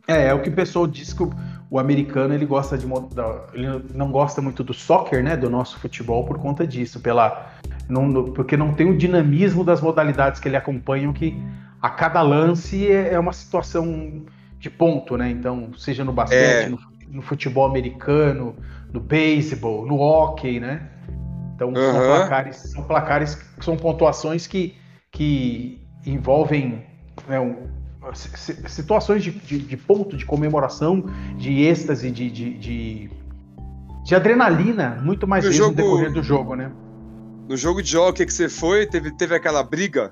[0.07, 1.23] É, é o que o pessoal diz que
[1.71, 2.87] o americano ele gosta de
[3.53, 7.53] ele não gosta muito do soccer, né, do nosso futebol por conta disso, pela
[7.89, 11.37] não, porque não tem o dinamismo das modalidades que ele acompanha, que
[11.81, 14.25] a cada lance é, é uma situação
[14.59, 15.31] de ponto, né?
[15.31, 16.69] Então, seja no basquete, é.
[16.69, 16.79] no,
[17.09, 18.57] no, futebol americano,
[18.93, 20.89] no beisebol, no hockey, né?
[21.55, 21.75] Então, uhum.
[21.75, 24.77] são placares, são placares, são pontuações que
[25.11, 26.85] que envolvem
[27.27, 27.67] né, um,
[28.15, 31.05] situações de, de, de, ponto de comemoração,
[31.37, 33.11] de êxtase, de, de, de,
[34.15, 36.71] adrenalina, muito mais no, jogo, no decorrer do jogo, né?
[37.49, 40.11] No jogo de hockey que você foi, teve, teve aquela briga,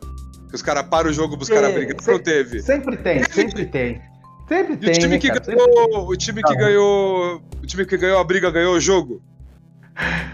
[0.48, 2.02] que os caras param o jogo caras É, brigando.
[2.02, 2.60] se- Não teve.
[2.62, 4.00] Sempre tem, sempre tem.
[4.48, 6.08] Sempre E tem, o time né, que ganhou.
[6.08, 7.42] O time que ganhou.
[7.62, 9.20] O time que ganhou a briga ganhou o jogo?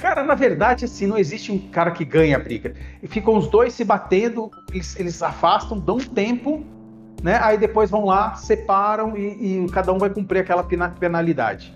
[0.00, 2.74] Cara, na verdade, assim, não existe um cara que ganha a briga.
[3.02, 6.64] E ficam os dois se batendo, eles, eles afastam, dão um tempo,
[7.22, 7.38] né?
[7.42, 11.74] Aí depois vão lá, separam e, e cada um vai cumprir aquela pena- penalidade.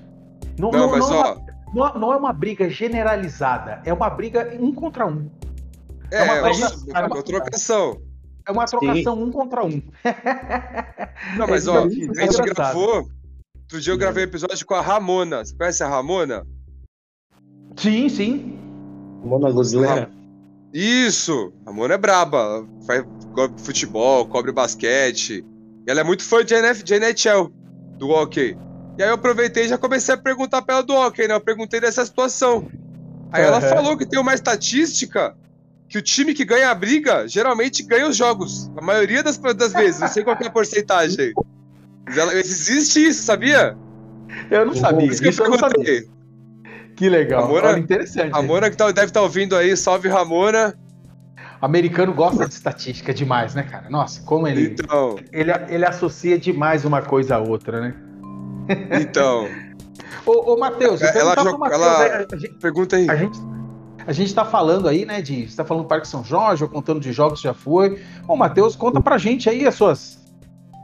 [0.58, 1.38] Não, Não, mas não é uma, ó.
[1.74, 5.30] não, não é uma briga generalizada, é uma briga um contra um.
[6.10, 8.00] É, uma é uma, uma trocação.
[8.48, 9.82] É uma trocação um contra um.
[11.36, 12.54] Não, mas É, ó, é a gente engraçado.
[12.54, 13.08] gravou.
[13.66, 15.44] Outro dia eu gravei um episódio com a Ramona.
[15.44, 16.46] Você conhece a Ramona?
[17.76, 18.58] Sim, sim.
[19.24, 20.08] Mona Gozleira.
[20.72, 21.52] Isso!
[21.66, 22.64] A Ramona é braba.
[22.86, 23.04] Faz,
[23.36, 25.44] cobre futebol, cobre basquete.
[25.86, 27.52] E ela é muito fã de, NF, de NHL,
[27.98, 28.56] do hockey.
[28.98, 31.34] E aí eu aproveitei e já comecei a perguntar pra ela do hockey, né?
[31.34, 32.66] Eu perguntei dessa situação.
[33.30, 33.68] Aí ela Aham.
[33.68, 35.36] falou que tem uma estatística
[35.88, 38.70] que o time que ganha a briga geralmente ganha os jogos.
[38.76, 40.00] A maioria das, das vezes.
[40.00, 41.34] Não sei qual é a porcentagem.
[42.06, 43.76] Mas ela- existe isso, sabia?
[44.50, 45.06] Eu não sabia.
[45.08, 46.08] Isso que eu Isso eu perguntei.
[46.96, 47.42] Que legal.
[47.42, 48.32] Ramona- Olha, interessante.
[48.32, 50.74] Ramona que tá- deve estar ouvindo aí, salve Ramona.
[51.60, 53.88] Americano gosta de estatística demais, né, cara?
[53.90, 57.94] Nossa, como ele, Então, ele, ele associa demais uma coisa a outra, né?
[59.00, 59.46] então,
[60.26, 63.08] Ô, ô Matheus, eu Ela pro joga- Matheus, ela- aí, a, gente, pergunta aí.
[63.08, 63.38] a, gente,
[64.06, 65.48] a gente tá falando aí, né, de.
[65.48, 68.02] Você tá falando do Parque São Jorge, ou contando de jogos que já foi.
[68.26, 70.18] Ô, Matheus, conta pra gente aí as suas,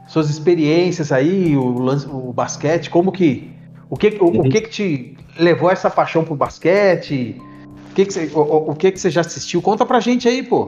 [0.06, 3.50] suas experiências aí, o, lance- o basquete, como que.
[3.90, 7.36] O que, o, o que que te levou a essa paixão pro basquete?
[7.92, 9.60] O que que você, o, o- que que você já assistiu?
[9.62, 10.66] Conta pra gente aí, pô.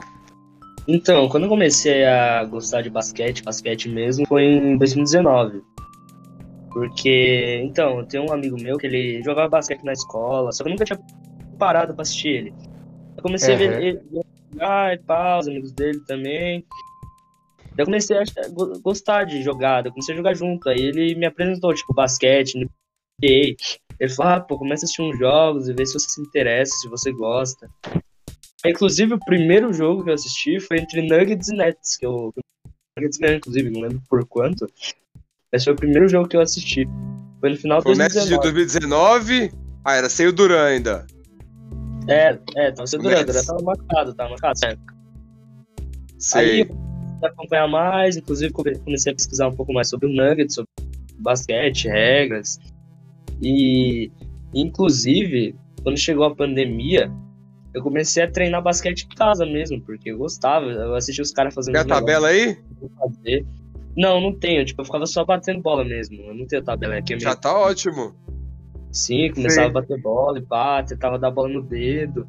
[0.87, 5.62] Então, quando eu comecei a gostar de basquete, basquete mesmo, foi em 2019.
[6.70, 10.68] Porque, então, eu tenho um amigo meu que ele jogava basquete na escola, só que
[10.68, 10.98] eu nunca tinha
[11.58, 12.54] parado pra assistir ele.
[13.16, 13.80] Eu comecei a ver Uhum.
[13.80, 14.00] ele
[14.52, 16.64] jogar e pá, os amigos dele também.
[17.78, 18.22] Eu comecei a
[18.82, 20.68] gostar de eu comecei a jogar junto.
[20.68, 22.56] Aí ele me apresentou, tipo, basquete,
[23.22, 23.54] NBA.
[24.00, 26.72] Ele falou, ah, pô, começa a assistir uns jogos e vê se você se interessa,
[26.80, 27.68] se você gosta.
[28.66, 32.33] Inclusive, o primeiro jogo que eu assisti foi entre Nuggets e Nets, que eu.
[32.98, 34.66] Nuggets ganhou, inclusive, não lembro por quanto.
[35.52, 36.87] Mas foi o primeiro jogo que eu assisti.
[37.40, 39.48] Foi no final de Foi o Nets de 2019.
[39.48, 39.52] 2019.
[39.85, 41.07] Ah, era sem o Duran ainda.
[42.09, 43.35] É, é, tava sendo O durante, Nets.
[43.46, 44.59] já tava marcado, tava marcado.
[44.59, 44.80] certo.
[44.90, 46.62] Aí Sei.
[46.62, 46.78] eu comecei
[47.22, 50.70] a acompanhar mais, inclusive come- comecei a pesquisar um pouco mais sobre o Nuggets, sobre
[51.18, 52.59] basquete, regras.
[53.42, 54.10] E,
[54.54, 57.10] inclusive, quando chegou a pandemia,
[57.74, 60.66] eu comecei a treinar basquete em casa mesmo, porque eu gostava.
[60.66, 62.56] Eu assistia os caras fazendo Tem a tabela aí?
[63.96, 64.64] Não, não tenho.
[64.64, 66.16] Tipo, eu ficava só batendo bola mesmo.
[66.22, 67.14] Eu não tenho tabela aqui.
[67.14, 68.14] é Já meio tá ótimo.
[68.92, 69.70] Sim, começava Sei.
[69.70, 72.28] a bater bola e pá, tentava dar a bola no dedo.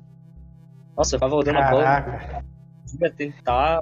[0.97, 2.45] Nossa, eu ficava rodando a bola, Caraca.
[2.99, 3.81] ia tentar.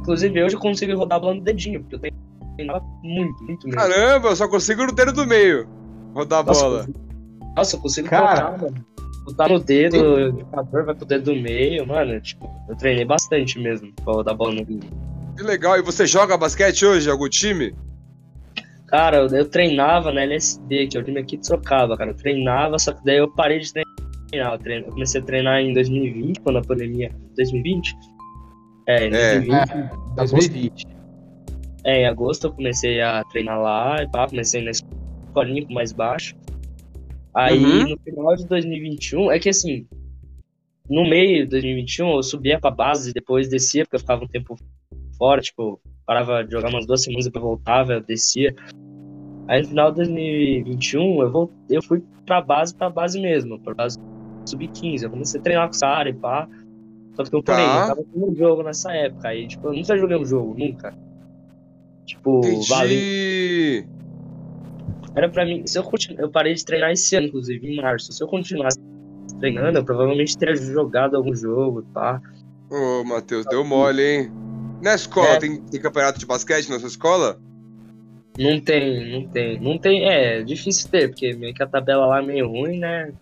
[0.00, 2.12] Inclusive, hoje eu consigo rodar a bola no dedinho, porque eu
[2.56, 3.80] treinava muito, muito mesmo.
[3.80, 5.66] Caramba, eu só consigo no dedo do meio
[6.14, 6.86] rodar a Nossa, bola.
[7.56, 8.36] Nossa, eu consigo Cara.
[8.52, 8.84] tocar, mano.
[9.24, 12.20] Botar no dedo, o indicador vai pro dedo do meio, mano.
[12.20, 14.86] Tipo, eu treinei bastante mesmo pra rodar a bola no dedo.
[15.36, 15.78] Que legal.
[15.78, 17.10] E você joga basquete hoje?
[17.10, 17.74] Algum time?
[18.86, 22.10] Cara, eu, eu treinava na LSD, que é o time aqui de Sorocaba, cara.
[22.10, 24.52] Eu treinava, só que daí eu parei de treinar.
[24.52, 27.10] Eu, treino- eu comecei a treinar em 2020, quando a pandemia.
[27.36, 27.94] 2020?
[28.86, 29.40] É, em É.
[29.40, 29.70] 2020.
[29.72, 30.86] É, 2020.
[31.86, 34.70] É, em agosto eu comecei a treinar lá e pá, comecei na
[35.34, 36.36] escolinha com mais baixo.
[37.34, 37.88] Aí Uhum.
[37.90, 39.86] no final de 2021, é que assim,
[40.88, 44.56] no meio de 2021 eu subia pra base, depois descia, porque eu ficava um tempo
[45.18, 48.54] fora, tipo, parava de jogar umas duas semanas e depois voltava, eu descia.
[49.48, 53.74] Aí no final de 2021 eu, vol- eu fui pra base, pra base mesmo, pra
[53.74, 53.98] base
[54.48, 55.02] sub-15.
[55.02, 56.48] Eu comecei a treinar com essa área e pá.
[57.14, 57.52] Só que eu Tá.
[57.54, 59.28] parei, eu tava com jogo nessa época.
[59.28, 60.94] Aí, tipo, eu nunca joguei um jogo, nunca.
[62.06, 62.40] Tipo.
[62.40, 63.86] Entendi.
[65.16, 65.66] Era pra mim.
[65.66, 66.22] Se eu continuar.
[66.22, 68.12] Eu parei de treinar esse ano, inclusive, em março.
[68.12, 68.78] Se eu continuasse
[69.38, 72.20] treinando, eu provavelmente teria jogado algum jogo e pá.
[72.70, 74.32] Ô, Matheus, deu mole, hein?
[74.82, 75.38] Na escola, É.
[75.38, 77.38] tem, tem campeonato de basquete na sua escola?
[78.38, 79.60] Não tem, não tem.
[79.60, 80.08] Não tem.
[80.08, 83.12] É, difícil ter, porque meio que a tabela lá é meio ruim, né?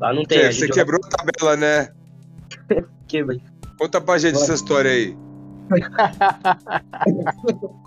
[0.00, 0.38] Lá não tem.
[0.38, 1.88] Você, a você gente quebrou a tabela, né?
[3.06, 3.36] quebra.
[3.78, 4.44] Conta pra gente Bora.
[4.44, 5.16] essa história aí.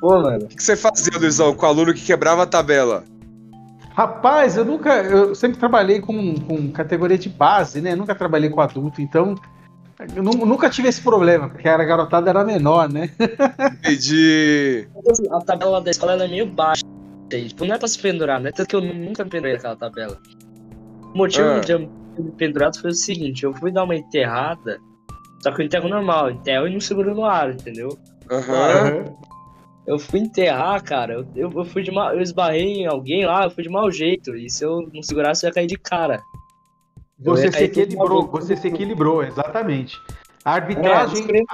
[0.00, 0.44] Pô, mano.
[0.44, 3.04] O que você fazia, Luizão, com o aluno que quebrava a tabela?
[3.94, 4.94] Rapaz, eu nunca.
[5.02, 7.96] Eu sempre trabalhei com, com categoria de base, né?
[7.96, 9.34] Nunca trabalhei com adulto, então.
[10.14, 13.10] Eu nu- nunca tive esse problema, porque a garotada era menor, né?
[13.82, 14.88] Pedir.
[15.32, 16.84] A tabela da escola ela é meio baixa.
[17.28, 18.52] Tipo, não é pra se pendurar, né?
[18.52, 20.16] Tanto que eu nunca me pendurei naquela tabela.
[21.12, 21.58] O motivo Ah.
[21.60, 21.80] de eu
[22.16, 24.78] me pendurado foi o seguinte: eu fui dar uma enterrada
[25.42, 27.98] Só que eu enterro normal, enterro e não seguro no ar, entendeu?
[28.30, 29.04] Aham.
[29.88, 33.44] Eu fui enterrar, cara, eu, eu, eu fui de mal, eu esbarrei em alguém lá,
[33.44, 34.36] eu fui de mau jeito.
[34.36, 36.20] E se eu não segurasse, eu ia cair de cara.
[37.18, 39.96] Você se equilibrou, você se equilibrou, exatamente.
[40.44, 41.46] A É, arbitragem, escrevi-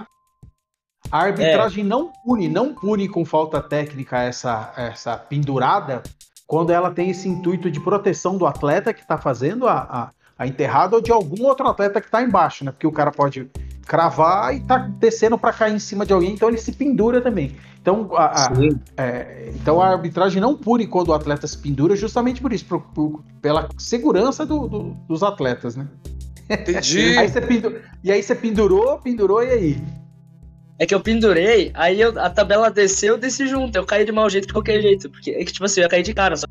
[1.13, 6.03] a arbitragem não pune, não pune com falta técnica essa, essa pendurada
[6.45, 10.47] quando ela tem esse intuito de proteção do atleta que está fazendo a, a, a
[10.47, 12.73] enterrada ou de algum outro atleta que está embaixo, né?
[12.73, 13.49] Porque o cara pode
[13.85, 17.55] cravar e tá descendo para cair em cima de alguém, então ele se pendura também.
[17.81, 18.53] Então a, a-
[18.97, 22.81] é, então a arbitragem não pune quando o atleta se pendura, justamente por isso, por-
[22.81, 25.87] por- pela segurança do- do- dos atletas, né?
[26.49, 27.17] Entendi.
[27.19, 27.31] Aí
[28.03, 29.83] E aí você pendurou, pendurou, e aí?
[30.79, 33.77] É que eu pendurei, aí eu- a tabela desceu, eu desci junto.
[33.77, 35.09] Eu caí de mau jeito de qualquer jeito.
[35.09, 36.47] Porque é que, tipo assim, eu ia cair de cara, só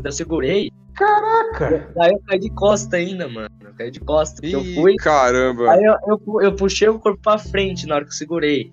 [0.00, 0.70] que eu segurei.
[0.94, 1.90] Caraca!
[2.00, 3.48] Aí eu caí de costa ainda, mano.
[3.62, 4.40] Eu caí de costa.
[4.40, 4.96] porque Eu Ih, fui.
[4.96, 5.70] caramba.
[5.72, 8.72] Aí eu, eu, eu puxei o corpo pra frente na hora que eu segurei.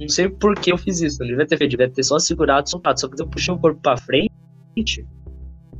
[0.00, 1.18] Não sei por que eu fiz isso.
[1.20, 3.00] Não devia ter feito, devia ter só segurado soltado.
[3.00, 4.30] Só que eu puxei o corpo pra frente.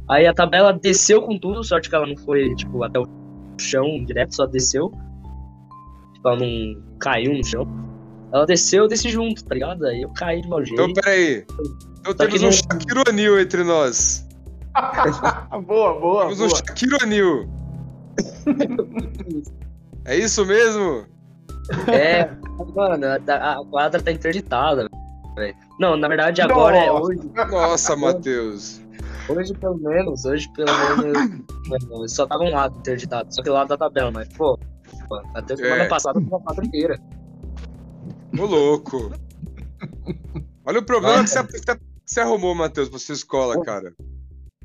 [0.09, 3.07] Aí a tabela desceu com tudo, sorte que ela não foi, tipo, até o
[3.61, 4.91] chão direto, só desceu.
[6.15, 7.67] Tipo, ela não caiu no chão.
[8.33, 9.87] Ela desceu, eu desci junto, tá ligado?
[9.87, 10.81] Aí eu caí de mau jeito.
[10.83, 11.45] Então, peraí.
[12.01, 14.27] Então temos que um não- Shaquille O'Neal entre nós.
[15.67, 16.57] boa, boa, Temos um boa.
[16.57, 17.47] Shaquille O'Neal.
[20.05, 21.05] É isso mesmo?
[21.93, 22.31] É,
[22.75, 24.89] mano, a, a quadra tá interditada,
[25.37, 25.55] velho.
[25.79, 27.03] Não, na verdade agora é Nossa.
[27.05, 27.31] hoje.
[27.51, 28.81] Nossa, Matheus.
[29.29, 31.31] Hoje pelo menos, hoje pelo menos.
[31.69, 34.59] mano, só tava um lado interditado, só que lado da tabela, mas pô.
[35.09, 35.89] pô, Até semana É.
[35.89, 36.99] passada foi uma quadra inteira.
[38.39, 39.13] Ô, louco.
[40.65, 43.93] Olha o problema que você, você- você arrumou, Matheus, pra sua escola, cara.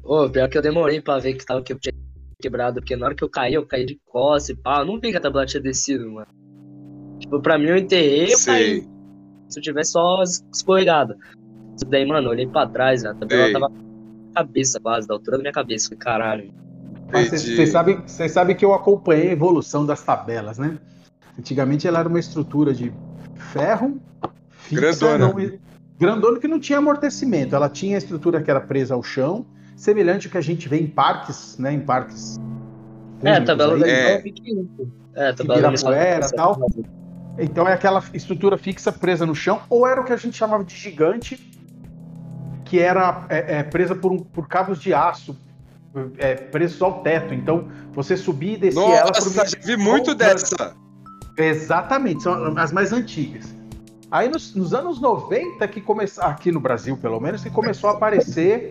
[0.03, 1.93] Ô, pior que eu demorei pra ver que tava que eu tinha
[2.41, 4.79] quebrado, porque na hora que eu caí, eu caí de costas e pá.
[4.79, 6.27] Eu não vi que a tabela tinha descido, mano.
[7.19, 8.87] Tipo, pra mim eu enterrei, eu caí.
[9.47, 11.15] Se eu tivesse só es- escorregado.
[11.75, 13.53] Isso daí, mano, eu olhei pra trás, a tabela Sei.
[13.53, 15.87] tava na cabeça quase, da altura da minha cabeça.
[15.87, 16.53] Falei, caralho.
[17.11, 20.77] Vocês sabem sabem que eu acompanhei a evolução das tabelas, né?
[21.37, 22.91] Antigamente ela era uma estrutura de
[23.35, 24.01] ferro,
[24.49, 25.27] fixa, Grandona.
[25.33, 25.59] não-
[25.99, 27.55] grandona que não tinha amortecimento.
[27.55, 30.79] Ela tinha a estrutura que era presa ao chão, semelhante ao que a gente vê
[30.79, 31.73] em parques, né?
[31.73, 32.39] Em parques.
[33.23, 33.79] É, tabela aí.
[33.79, 34.15] da É.
[34.15, 34.23] é.
[35.15, 36.59] É, tabela da tal.
[37.38, 40.63] Então é aquela estrutura fixa presa no chão, ou era o que a gente chamava
[40.63, 41.39] de gigante,
[42.65, 45.36] que era é, é, presa por, um- por cabos de aço
[46.17, 47.33] é, presos ao teto.
[47.33, 50.75] Então você subia e descia ela por Nossa, já vi muito dessa.
[51.38, 53.53] Exatamente, são as mais antigas.
[54.12, 57.93] Aí nos, nos anos 90 que começou, aqui no Brasil pelo menos, que começou a
[57.93, 58.69] aparecer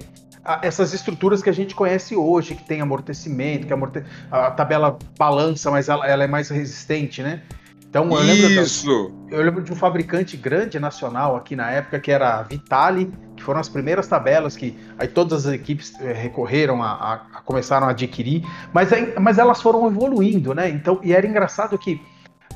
[0.62, 4.02] essas estruturas que a gente conhece hoje, que tem amortecimento, que amorte...
[4.30, 7.42] a tabela balança, mas ela, ela é mais resistente, né?
[7.88, 9.12] Então eu lembro, da- Isso.
[9.30, 13.42] eu lembro de um fabricante grande nacional aqui na época, que era a Vitali, que
[13.42, 17.86] foram as primeiras tabelas que aí todas as equipes eh, recorreram a, a- a- começaram
[17.86, 20.70] a adquirir, mas, aí- mas elas foram evoluindo, né?
[20.70, 22.00] Então, e era engraçado que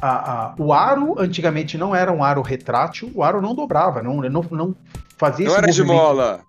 [0.00, 4.42] a- o aro antigamente não era um aro retrátil, o aro não dobrava, não, não,
[4.50, 4.74] não
[5.18, 6.02] fazia Não esse era de movimento.
[6.02, 6.40] mola.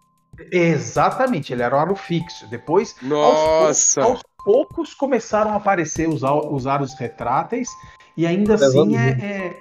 [0.52, 2.48] Exatamente, ele era um aro fixo.
[2.48, 4.02] Depois, Nossa.
[4.02, 7.68] aos poucos começaram a aparecer os, os aros retráteis
[8.16, 9.58] e ainda assim é, é-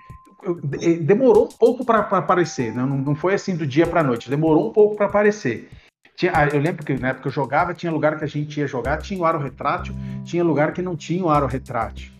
[0.81, 2.83] é- demorou um pouco para aparecer, né?
[2.83, 5.69] não, não foi assim do dia para noite, demorou um pouco para aparecer.
[6.15, 8.59] Tinha- ah, eu lembro que na época que eu jogava, tinha lugar que a gente
[8.59, 12.11] ia jogar, tinha o aro retrátil, tinha lugar que não tinha o aro retrátil.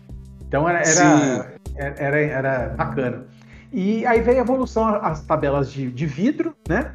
[0.47, 1.01] Então era, Sim.
[1.75, 3.27] era, era, era bacana.
[3.71, 6.93] E aí veio a evolução às tabelas de, de vidro, né?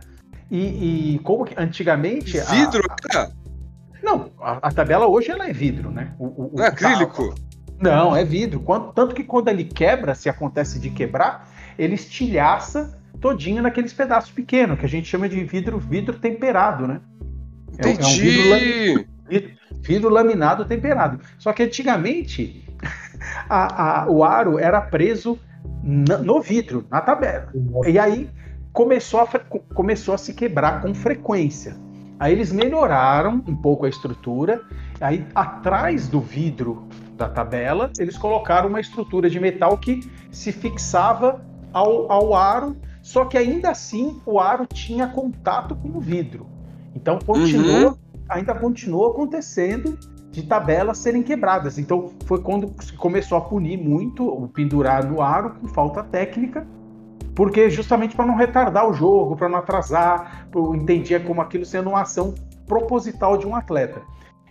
[0.54, 2.38] E, e como que antigamente.
[2.38, 3.30] a- Vidro, cara?
[4.02, 6.12] não, a, a tabela hoje ela é vidro, né?
[6.18, 7.34] O, o- é acrílico?
[7.80, 8.60] Não, é vidro.
[8.60, 14.30] Quanto- tanto que quando ele quebra, se acontece de quebrar, ele estilhaça todinho naqueles pedaços
[14.30, 17.00] pequenos, que a gente chama de vidro, vidro temperado, né?
[17.78, 19.58] É um- é um vidro, lami- Entendi.
[19.80, 21.18] vidro laminado temperado.
[21.38, 22.62] Só que antigamente
[23.48, 25.38] a- a- o aro era preso
[25.82, 27.50] no vidro, na tabela.
[27.86, 28.28] E aí
[28.72, 29.26] começou a,
[29.74, 31.76] começou a se quebrar com frequência.
[32.18, 34.62] Aí eles melhoraram um pouco a estrutura.
[35.00, 41.44] Aí atrás do vidro da tabela, eles colocaram uma estrutura de metal que se fixava
[41.72, 46.47] ao, ao aro, só que ainda assim o aro tinha contato com o vidro.
[46.94, 49.99] Então continua, ainda continuou acontecendo
[50.30, 51.78] de tabelas serem quebradas.
[51.78, 56.66] Então foi quando começou a punir muito o pendurar no aro com falta técnica,
[57.35, 61.91] porque justamente para não retardar o jogo, para não atrasar, eu entendia como aquilo sendo
[61.91, 62.35] uma ação
[62.66, 64.03] proposital de um atleta.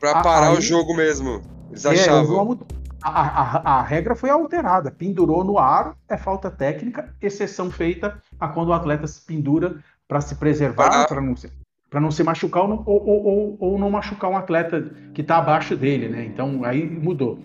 [0.04, 1.42] Ah, parar aí- o jogo mesmo.
[1.70, 2.60] Eles É, achavam.
[3.02, 4.92] a, a, a, regra foi alterada.
[4.92, 9.78] Pendurou no aro, é falta técnica, exceção feita a quando o atleta se pendura
[10.08, 11.50] para se preservar, para não, se,
[11.94, 16.10] não se machucar ou, ou, ou, ou, não machucar um atleta que está abaixo dele,
[16.10, 16.26] né?
[16.26, 17.40] Então aí mudou.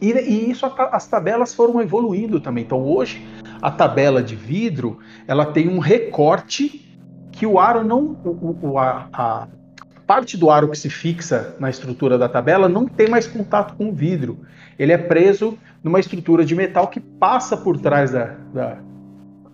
[0.00, 2.64] E, e isso as tabelas foram evoluindo também.
[2.64, 3.26] Então hoje
[3.60, 6.88] a tabela de vidro ela tem um recorte
[7.32, 8.16] que o aro não.
[8.24, 9.48] O, o, a, a
[10.06, 13.90] parte do aro que se fixa na estrutura da tabela não tem mais contato com
[13.90, 14.38] o vidro.
[14.78, 18.78] Ele é preso numa estrutura de metal que passa por trás da, da,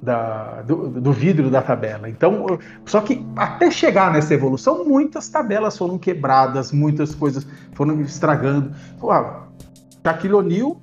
[0.00, 2.08] da, do, do, vidro da tabela.
[2.08, 2.46] Então,
[2.84, 8.72] só que até chegar nessa evolução, muitas tabelas foram quebradas, muitas coisas foram estragando.
[10.04, 10.76] Shaquille O'Neal,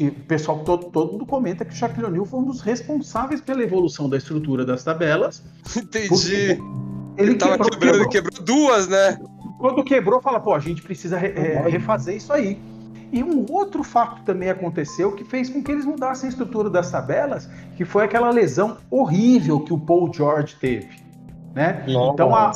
[0.00, 3.62] o pessoal todo, todo mundo comenta que o Shaquille O'Neal foi um dos responsáveis pela
[3.62, 5.42] evolução da estrutura das tabelas.
[5.74, 6.58] Entendi.
[7.16, 8.32] Ele, tava quebrou, quebrando, quebrou.
[8.32, 9.18] quebrou duas, né?
[9.58, 12.60] Quando quebrou, fala, pô, a gente precisa re, é, refazer isso aí.
[13.12, 16.90] E um outro fato também aconteceu que fez com que eles mudassem a estrutura das
[16.90, 20.88] tabelas, que foi aquela lesão horrível que o Paul George teve.
[21.54, 21.84] Né?
[21.88, 22.52] Então a,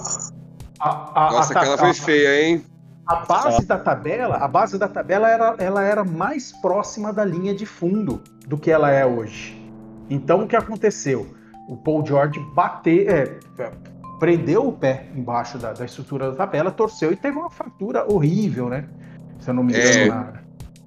[0.79, 2.65] a, a Nossa, a, aquela foi feia, hein?
[3.07, 7.55] A base da tabela, a base da tabela era, ela era mais próxima da linha
[7.55, 9.61] de fundo do que ela é hoje.
[10.09, 11.35] Então o que aconteceu?
[11.69, 13.39] O Paul George bateu, é,
[14.19, 18.69] prendeu o pé embaixo da, da, estrutura da tabela, torceu e teve uma fratura horrível,
[18.69, 18.89] né?
[19.39, 20.09] Se eu não me engano, é.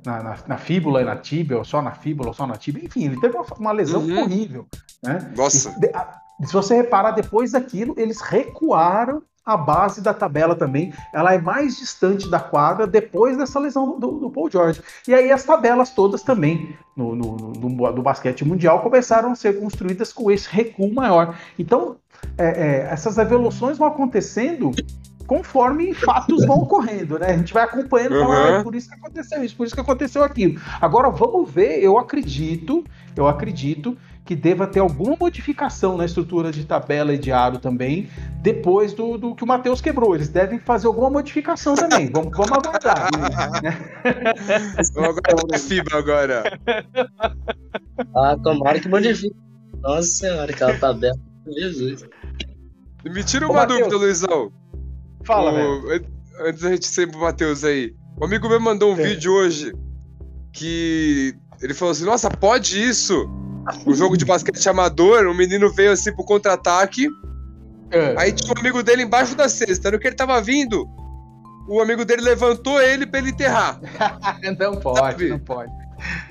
[0.06, 2.84] na, na, na, fíbula e na tíbia, ou só na fíbula, ou só na tíbia,
[2.84, 4.22] enfim, ele teve uma, uma lesão uhum.
[4.22, 4.66] horrível.
[5.04, 5.32] Né?
[5.36, 5.76] Nossa.
[6.40, 11.40] E, se você reparar, depois daquilo, eles recuaram a base da tabela também, ela é
[11.40, 14.82] mais distante da quadra depois dessa lesão do, do Paul George.
[15.08, 19.58] E aí as tabelas todas também no, no, no, do basquete mundial começaram a ser
[19.58, 21.34] construídas com esse recuo maior.
[21.58, 21.96] Então,
[22.38, 24.72] é, é, essas evoluções vão acontecendo
[25.26, 27.28] conforme fatos vão ocorrendo, né?
[27.28, 28.26] A gente vai acompanhando, uhum.
[28.26, 30.60] falando, ah, por isso que aconteceu isso, por isso que aconteceu aquilo.
[30.82, 32.84] Agora vamos ver, eu acredito,
[33.16, 38.10] eu acredito que deva ter alguma modificação na estrutura de tabela e de aro também,
[38.42, 40.14] depois do, do que o Matheus quebrou.
[40.14, 42.12] Eles devem fazer alguma modificação também.
[42.12, 43.10] Vamos, vamos aguardar.
[44.94, 46.44] vamos aguardar a fibra agora.
[48.14, 49.34] Ah, tomara que modifique.
[49.82, 51.18] Nossa senhora, aquela tabela.
[51.48, 52.04] Jesus.
[53.06, 54.52] Me tira uma Ô, dúvida, Luizão.
[55.24, 55.90] Fala, o...
[56.46, 57.96] Antes da gente sair pro Matheus aí.
[58.20, 59.04] O amigo meu mandou um é.
[59.04, 59.72] vídeo hoje
[60.52, 63.47] que ele falou assim: Nossa, pode isso?
[63.86, 67.10] Um jogo de basquete amador, o um menino veio assim pro contra-ataque.
[67.92, 68.16] É.
[68.18, 69.92] Aí tinha um amigo dele embaixo da cesta.
[69.92, 70.88] No que ele tava vindo,
[71.68, 73.80] o amigo dele levantou ele pra ele enterrar.
[74.60, 75.30] não pode, Sabe?
[75.30, 75.72] não pode.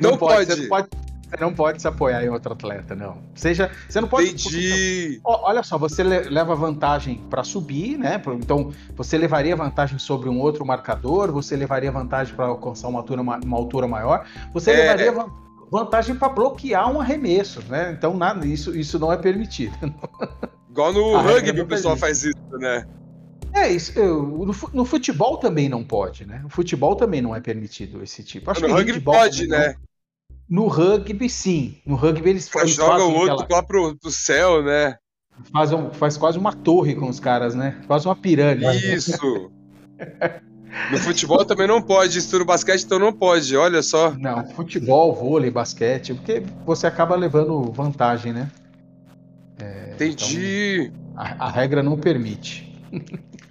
[0.01, 0.47] Não, não pode.
[0.47, 0.89] Você, pode.
[0.91, 3.19] você não pode se apoiar em outro atleta, não.
[3.35, 4.31] Seja, você não pode.
[4.31, 5.21] Entendi.
[5.25, 8.21] Olha só, você leva vantagem para subir, né?
[8.39, 13.21] Então, você levaria vantagem sobre um outro marcador, você levaria vantagem para alcançar uma altura,
[13.23, 14.77] uma altura maior, você é.
[14.77, 17.93] levaria vantagem vantagem para bloquear um arremesso, né?
[17.97, 19.75] Então nada, isso, isso não é permitido.
[20.71, 22.87] Igual no rugby o pessoal faz isso, né?
[23.53, 26.41] É, isso, eu, no, futebol também não pode, né?
[26.43, 28.51] No futebol também não é permitido esse tipo.
[28.51, 29.75] Acho no que rugby pode, né?
[30.49, 31.79] No rugby, sim.
[31.87, 33.61] No rugby eles, eles joga o outro aquela...
[33.61, 34.97] lá pro, pro céu, né?
[35.53, 37.81] Faz, um, faz quase uma torre com os caras, né?
[37.87, 38.95] Quase uma pirâmide.
[38.95, 39.51] Isso!
[40.91, 44.13] No futebol também não pode, isso no basquete então não pode, olha só.
[44.13, 48.51] Não, futebol, vôlei, basquete, porque você acaba levando vantagem, né?
[49.59, 50.93] É, Entendi.
[50.93, 52.73] Então, a, a, regra não permite.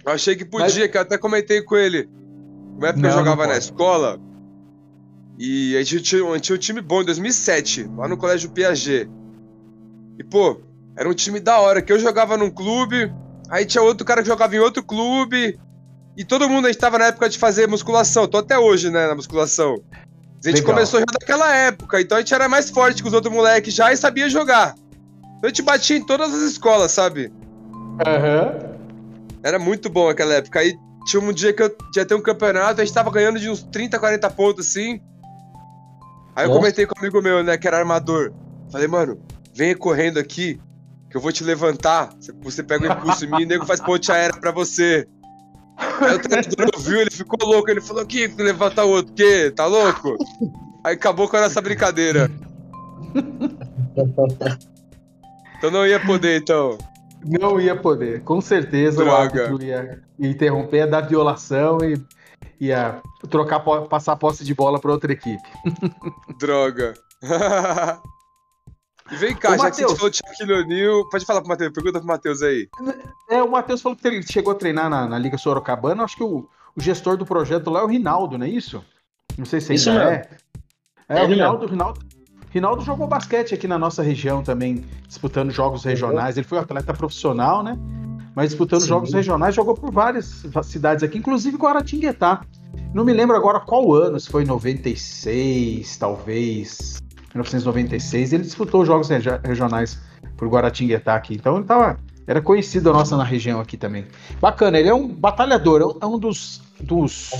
[0.04, 0.90] Eu achei que podia, Mas...
[0.90, 2.08] que eu até comentei com ele.
[2.76, 4.20] Uma época não, eu jogava na escola
[5.38, 8.50] e a gente, tinha, a gente tinha um time bom em 2007, lá no Colégio
[8.50, 9.10] Piaget.
[10.18, 10.60] E, pô,
[10.96, 13.12] era um time da hora, que eu jogava num clube,
[13.50, 15.58] aí tinha outro cara que jogava em outro clube,
[16.16, 19.06] e todo mundo, a gente tava na época de fazer musculação, tô até hoje, né,
[19.06, 19.82] na musculação.
[20.44, 20.74] A gente Legal.
[20.74, 23.92] começou já naquela época, então a gente era mais forte que os outros moleques já
[23.92, 24.74] e sabia jogar.
[25.36, 27.32] Então a gente batia em todas as escolas, sabe?
[28.06, 28.52] Aham.
[28.52, 28.76] Uhum.
[29.42, 30.58] Era muito bom aquela época.
[30.58, 33.48] Aí tinha um dia que eu ia ter um campeonato, a gente tava ganhando de
[33.48, 35.00] uns 30, 40 pontos assim.
[36.34, 38.32] Aí eu comentei com um amigo meu, né, que era armador.
[38.70, 39.18] Falei, mano,
[39.54, 40.60] venha correndo aqui,
[41.08, 42.10] que eu vou te levantar.
[42.42, 45.06] Você pega o impulso em mim e o nego faz ponte aérea pra você.
[45.76, 47.70] Aí o treinador ouviu, ele ficou louco.
[47.70, 49.50] Ele falou: que levanta outro, que?
[49.50, 50.16] Tá louco?
[50.84, 52.30] Aí acabou com essa brincadeira.
[55.58, 56.78] Então não ia poder, então.
[57.24, 58.22] Não ia poder.
[58.22, 59.54] Com certeza Droga.
[59.54, 62.00] o ia interromper, dar violação e
[62.60, 65.42] ia trocar, passar a posse de bola para outra equipe.
[66.38, 66.94] Droga.
[69.10, 69.76] E vem cá, o já Mateus...
[69.76, 72.68] que a gente falou de Shaquille O'Neal, pode falar pro Matheus, pergunta pro Matheus aí.
[73.30, 76.24] É, o Matheus falou que ele chegou a treinar na, na Liga Sorocabana, acho que
[76.24, 78.84] o, o, gestor do projeto lá é o Rinaldo, não é isso?
[79.38, 80.28] Não sei se isso ainda é.
[81.08, 82.00] É, o Rinaldo, Rinaldo,
[82.50, 86.36] Rinaldo jogou basquete aqui na nossa região também, disputando jogos regionais.
[86.36, 87.78] Ele foi um atleta profissional, né?
[88.34, 88.88] Mas disputando Sim.
[88.88, 92.40] jogos regionais, jogou por várias cidades aqui, inclusive Guaratinguetá.
[92.92, 96.98] Não me lembro agora qual ano, se foi 96, talvez.
[97.42, 98.32] 1996.
[98.32, 99.98] Ele disputou jogos regionais
[100.36, 101.34] por Guaratinguetá aqui.
[101.34, 101.98] Então ele tava.
[102.26, 104.04] Era conhecido nossa na região aqui também.
[104.40, 106.60] Bacana, ele é um batalhador, é um é dos.
[106.80, 107.36] dos é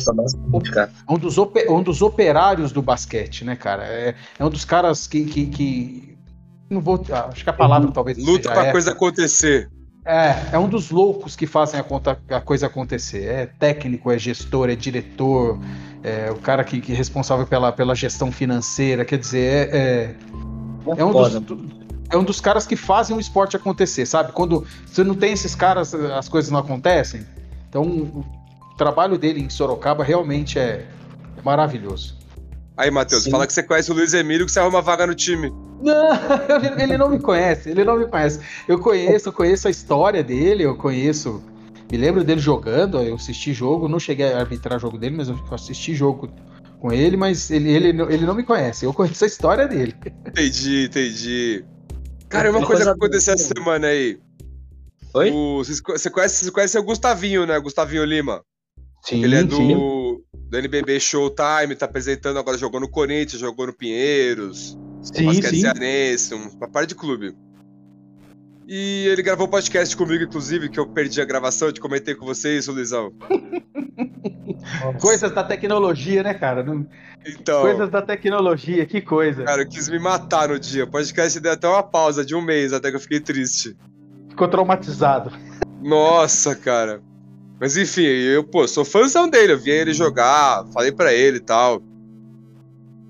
[1.09, 3.83] um, dos um dos operários do basquete, né, cara?
[3.85, 6.17] É, é um dos caras que, que, que
[6.71, 7.05] não vou.
[7.11, 8.19] Acho que a palavra talvez.
[8.19, 9.69] Luta pra coisa acontecer.
[10.07, 13.25] É, é um dos loucos que fazem a, conta, a coisa acontecer.
[13.25, 15.59] É técnico, é gestor, é diretor,
[16.03, 19.05] é o cara que, que é responsável pela, pela gestão financeira.
[19.05, 20.15] Quer dizer, é, é,
[20.97, 21.35] é um dos,
[22.09, 24.31] é um dos caras que fazem o esporte acontecer, sabe?
[24.31, 27.27] Quando você não tem esses caras, as coisas não acontecem.
[27.69, 28.25] Então, o
[28.79, 30.87] trabalho dele em Sorocaba realmente é
[31.43, 32.17] maravilhoso.
[32.77, 35.51] Aí, Matheus, fala que você conhece o Luiz Emílio que você arruma vaga no time.
[35.83, 36.11] Não,
[36.79, 38.41] ele não me conhece, ele não me conhece.
[38.69, 41.43] Eu conheço, eu conheço a história dele, eu conheço.
[41.91, 45.39] Me lembro dele jogando, eu assisti jogo, não cheguei a arbitrar jogo dele, mas eu
[45.51, 46.29] assisti jogo
[46.81, 49.95] com ele, mas ele, ele, ele não me conhece, eu conheço a história dele.
[50.27, 51.65] Entendi, entendi.
[52.29, 54.19] Cara, é uma coisa que aconteceu essa semana aí.
[55.15, 55.31] Oi?
[55.31, 57.59] O, você, conhece, você conhece o Gustavinho, né?
[57.59, 58.43] Gustavinho Lima.
[59.03, 59.75] Sim, ele é do, sim.
[60.33, 64.79] Do NBB Showtime, tá apresentando agora, jogou no Corinthians, jogou no Pinheiros.
[65.03, 65.61] Sim, sim.
[65.61, 67.35] cearense, uma parte de clube.
[68.69, 72.67] E ele gravou podcast comigo, inclusive, que eu perdi a gravação, te comentei com vocês,
[72.67, 73.13] Luizão.
[75.01, 76.67] Coisas da tecnologia, né, cara?
[77.25, 79.45] Então, Coisas da tecnologia, que coisa.
[79.45, 80.85] Cara, eu quis me matar no dia.
[80.85, 83.77] O podcast deu até uma pausa de um mês, até que eu fiquei triste.
[84.29, 85.31] Ficou traumatizado.
[85.81, 87.01] Nossa, cara.
[87.61, 89.53] Mas enfim, eu, pô, sou fãzão dele.
[89.53, 91.83] Eu vi ele jogar, falei para ele e tal.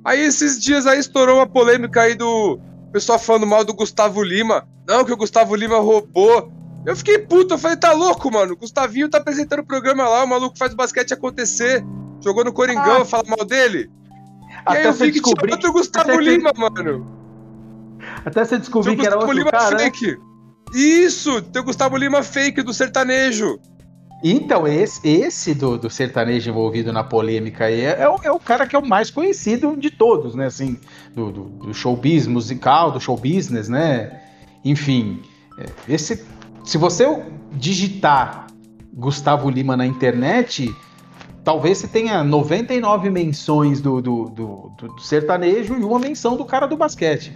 [0.05, 2.61] Aí esses dias aí estourou uma polêmica aí do
[2.92, 4.66] pessoal falando mal do Gustavo Lima.
[4.86, 6.53] Não, que o Gustavo Lima roubou.
[6.84, 8.53] Eu fiquei puto, eu falei, tá louco, mano.
[8.53, 11.84] O Gustavinho tá apresentando o programa lá, o maluco faz o basquete acontecer.
[12.22, 13.05] Jogou no Coringão, ah.
[13.05, 13.90] fala mal dele.
[14.64, 16.61] Até e aí eu vi que tinha outro Gustavo Lima, que...
[16.61, 17.16] mano.
[18.24, 19.84] Até você descobrir que era outro Lima cara, né?
[19.84, 20.12] fake.
[20.12, 20.18] Né?
[20.74, 23.59] Isso, tem o Gustavo Lima fake do sertanejo.
[24.25, 28.39] Então, esse, esse do, do sertanejo envolvido na polêmica aí é, é, o, é, o,
[28.39, 30.47] cara que é o mais conhecido de todos, né?
[30.47, 30.79] Assim,
[31.14, 34.21] do, do, do showbiz musical, do show business, né?
[34.64, 35.23] Enfim,
[35.59, 36.25] é, esse,
[36.64, 37.07] se você
[37.53, 38.47] digitar
[38.93, 40.75] Gustavo Lima na internet,
[41.45, 46.67] talvez você tenha 99 menções do, do, do, do sertanejo e uma menção do cara
[46.67, 47.33] do basquete.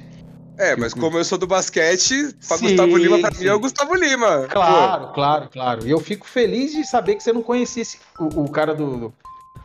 [0.61, 3.45] É, mas como eu sou do basquete, pra sim, Gustavo Lima, pra sim.
[3.45, 4.47] mim é o Gustavo Lima.
[4.47, 5.13] Claro, Pô.
[5.15, 5.87] claro, claro.
[5.87, 9.11] E eu fico feliz de saber que você não conhecia esse, o, o, cara do,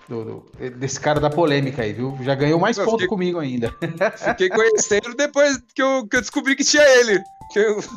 [0.08, 0.46] do, do,
[0.78, 2.18] desse cara da polêmica aí, viu?
[2.22, 3.76] Já ganhou mais ponto fiquei, comigo ainda.
[4.16, 7.22] Fiquei conhecendo depois que eu, que eu descobri que tinha ele.
[7.52, 7.78] Que eu...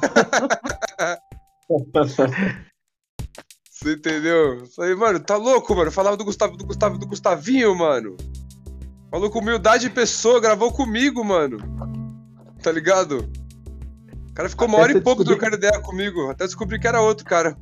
[3.70, 4.66] Você entendeu?
[4.74, 5.86] Falei, mano, tá louco, mano.
[5.86, 8.16] Eu falava do Gustavo, do Gustavo, do Gustavinho, mano.
[9.08, 11.78] Falou com humildade de pessoa, gravou comigo, mano
[12.62, 13.28] tá ligado?
[14.30, 15.48] O cara ficou uma hora e pouco descobri...
[15.48, 17.56] trocando ideia comigo, até descobri que era outro cara.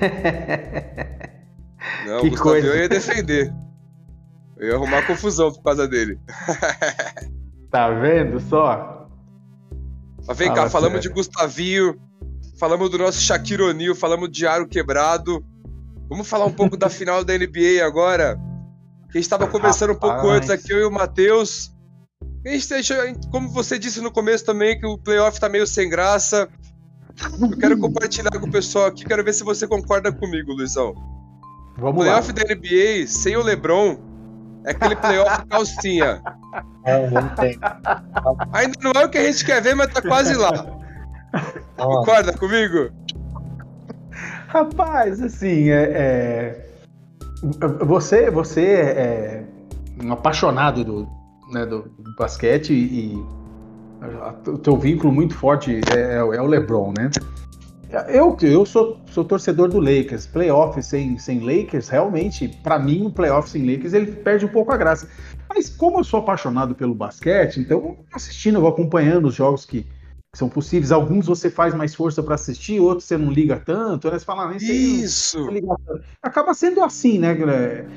[2.06, 3.52] Não, que o Gustavo eu ia defender.
[4.56, 6.18] Eu ia arrumar confusão por causa dele.
[7.70, 9.08] tá vendo só?
[10.26, 11.98] Mas vem Fala cá, falamos de Gustavinho,
[12.58, 15.44] falamos do nosso Shaquille O'Neal, falamos de Aro Quebrado.
[16.08, 18.36] Vamos falar um pouco da final da NBA agora.
[19.10, 21.74] Que a gente estava conversando um pouco antes aqui, eu e o Matheus.
[22.44, 25.88] A gente deixa, como você disse no começo também, que o playoff tá meio sem
[25.88, 26.48] graça.
[27.40, 30.94] Eu quero compartilhar com o pessoal aqui, quero ver se você concorda comigo, Luizão.
[31.76, 32.34] Vamos o playoff lá.
[32.34, 33.98] da NBA sem o LeBron
[34.64, 36.22] é aquele playoff calcinha.
[36.84, 37.58] É, não tem.
[38.52, 40.50] Ainda não é o que a gente quer ver, mas tá quase lá.
[41.76, 42.90] Concorda comigo?
[44.48, 47.84] Rapaz, assim, é, é...
[47.84, 49.44] você, você é
[50.02, 51.19] um apaixonado do,
[51.50, 53.22] né, do, do basquete e,
[54.46, 57.10] o teu vínculo muito forte é, é, é, o LeBron, né?
[58.08, 60.26] Eu, eu sou, sou torcedor do Lakers.
[60.26, 64.72] Playoff sem, sem Lakers, realmente, para mim, o playoff sem Lakers ele perde um pouco
[64.72, 65.08] a graça.
[65.48, 69.84] Mas como eu sou apaixonado pelo basquete, então assistindo, vou acompanhando os jogos que,
[70.34, 70.92] são possíveis.
[70.92, 74.18] Alguns você faz mais força para assistir, outros você não liga tanto, né?
[74.18, 75.48] Você fala, ah, Isso!
[76.22, 77.34] Acaba sendo assim, né,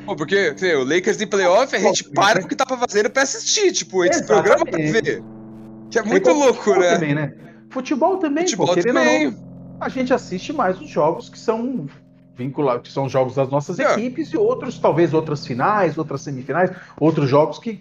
[0.06, 3.72] Pô, porque o Lakers de playoff, a gente para o que tá fazendo para assistir,
[3.72, 5.24] tipo, esse programa pra ver.
[5.92, 6.96] Que é muito louco, né?
[6.96, 7.34] Também, né?
[7.70, 9.32] Futebol também, Futebol pô, também.
[9.32, 11.88] Não, a gente assiste mais os jogos que são
[12.36, 13.92] vinculados, que são jogos das nossas é.
[13.92, 17.80] equipes e outros, talvez outras finais, outras semifinais, outros jogos que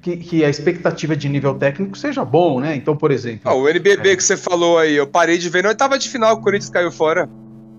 [0.00, 2.76] que, que, a expectativa de nível técnico seja bom, né?
[2.76, 3.40] Então, por exemplo.
[3.44, 4.16] Ah, o NBB é...
[4.16, 6.92] que você falou aí, eu parei de ver na oitava de final, o Corinthians caiu
[6.92, 7.28] fora.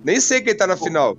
[0.03, 1.17] Nem sei quem tá na final.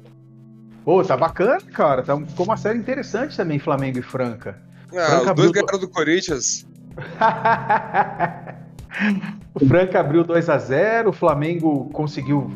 [0.85, 2.03] Pô, tá bacana, cara.
[2.03, 4.59] Tá, ficou uma série interessante também, Flamengo e Franca.
[4.93, 6.67] Ah, Franca os dois ganharam do Corinthians.
[9.55, 12.51] o Franca abriu 2 a 0 o Flamengo conseguiu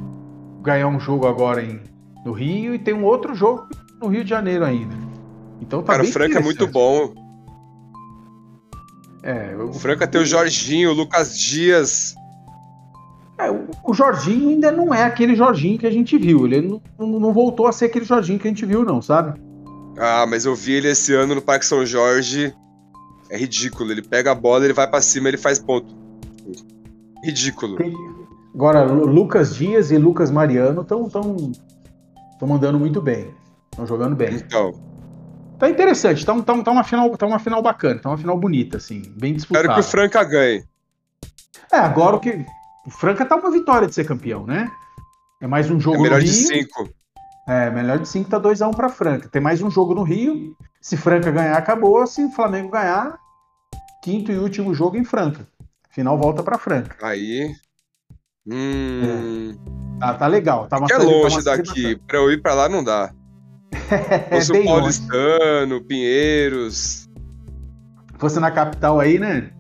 [0.62, 1.80] ganhar um jogo agora em,
[2.24, 3.68] no Rio e tem um outro jogo
[4.00, 4.94] no Rio de Janeiro ainda.
[5.60, 7.12] Então tá Cara, o Franca é muito bom.
[9.24, 12.14] É, o Franca tem o Jorginho, o Lucas Dias.
[13.38, 13.50] É,
[13.82, 16.44] o Jorginho ainda não é aquele Jorginho que a gente viu.
[16.46, 19.40] Ele não, não, voltou a ser aquele Jorginho que a gente viu, não, sabe?
[19.96, 22.54] Ah, mas eu vi ele esse ano no Parque São Jorge.
[23.30, 23.90] É ridículo.
[23.90, 25.96] Ele pega a bola, ele vai para cima, ele faz ponto.
[27.24, 27.78] Ridículo.
[28.54, 31.52] Agora, Lucas Dias e Lucas Mariano estão tão,
[32.38, 33.30] tão mandando muito bem.
[33.72, 34.34] Estão jogando bem.
[34.34, 34.74] Então.
[35.58, 38.76] Tá interessante, tá, tá, tá, uma final, tá uma final bacana, tá uma final bonita,
[38.78, 39.66] assim, bem disputada.
[39.66, 40.64] Espero que o Franca ganhe.
[41.72, 42.44] É, agora o que.
[42.86, 44.70] O Franca tá uma vitória de ser campeão, né?
[45.40, 46.32] É mais um jogo é melhor no Rio.
[46.32, 46.88] de cinco.
[47.46, 49.28] É, melhor de cinco tá 2x1 um pra Franca.
[49.28, 50.56] Tem mais um jogo no Rio.
[50.80, 52.06] Se Franca ganhar, acabou.
[52.06, 53.18] Se Flamengo ganhar,
[54.02, 55.46] quinto e último jogo em Franca.
[55.90, 56.96] Final volta pra Franca.
[57.06, 57.54] Aí.
[58.46, 59.52] Hum.
[59.52, 59.74] É.
[60.00, 60.66] Ah, tá legal.
[60.66, 61.96] Tá uma é longe tá daqui.
[62.06, 63.12] Pra eu ir pra lá não dá.
[63.90, 65.84] É, Fosse o Paulistano, longe.
[65.86, 67.08] Pinheiros.
[68.18, 69.50] Fosse na capital aí, né?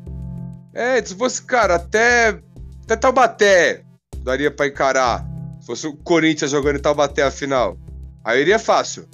[0.72, 2.40] É, se fosse, cara, até,
[2.84, 3.82] até Taubaté
[4.22, 5.24] daria pra encarar.
[5.60, 7.76] Se fosse o Corinthians jogando em Taubaté a final.
[8.24, 9.06] Aí iria fácil.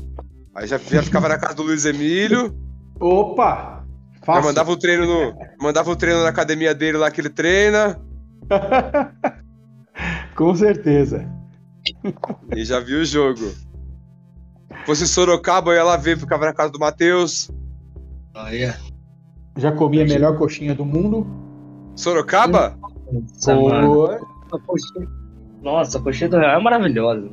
[0.54, 2.56] Aí já, já ficava na casa do Luiz Emílio.
[2.98, 3.84] Opa!
[4.22, 4.42] Fácil.
[4.42, 8.00] Já mandava o treino no, mandava o treino na academia dele lá que ele treina.
[10.36, 11.26] Com certeza.
[12.54, 13.52] E já viu o jogo.
[14.86, 17.50] Fosse Sorocaba, eu ia lá ver, ficava na casa do Matheus.
[18.34, 18.78] Ah, yeah.
[19.56, 21.26] Já comi a melhor coxinha do mundo.
[21.94, 22.78] Sorocaba?
[23.12, 23.54] Nossa,
[25.62, 27.30] Nossa, a coxinha do Real é maravilhosa.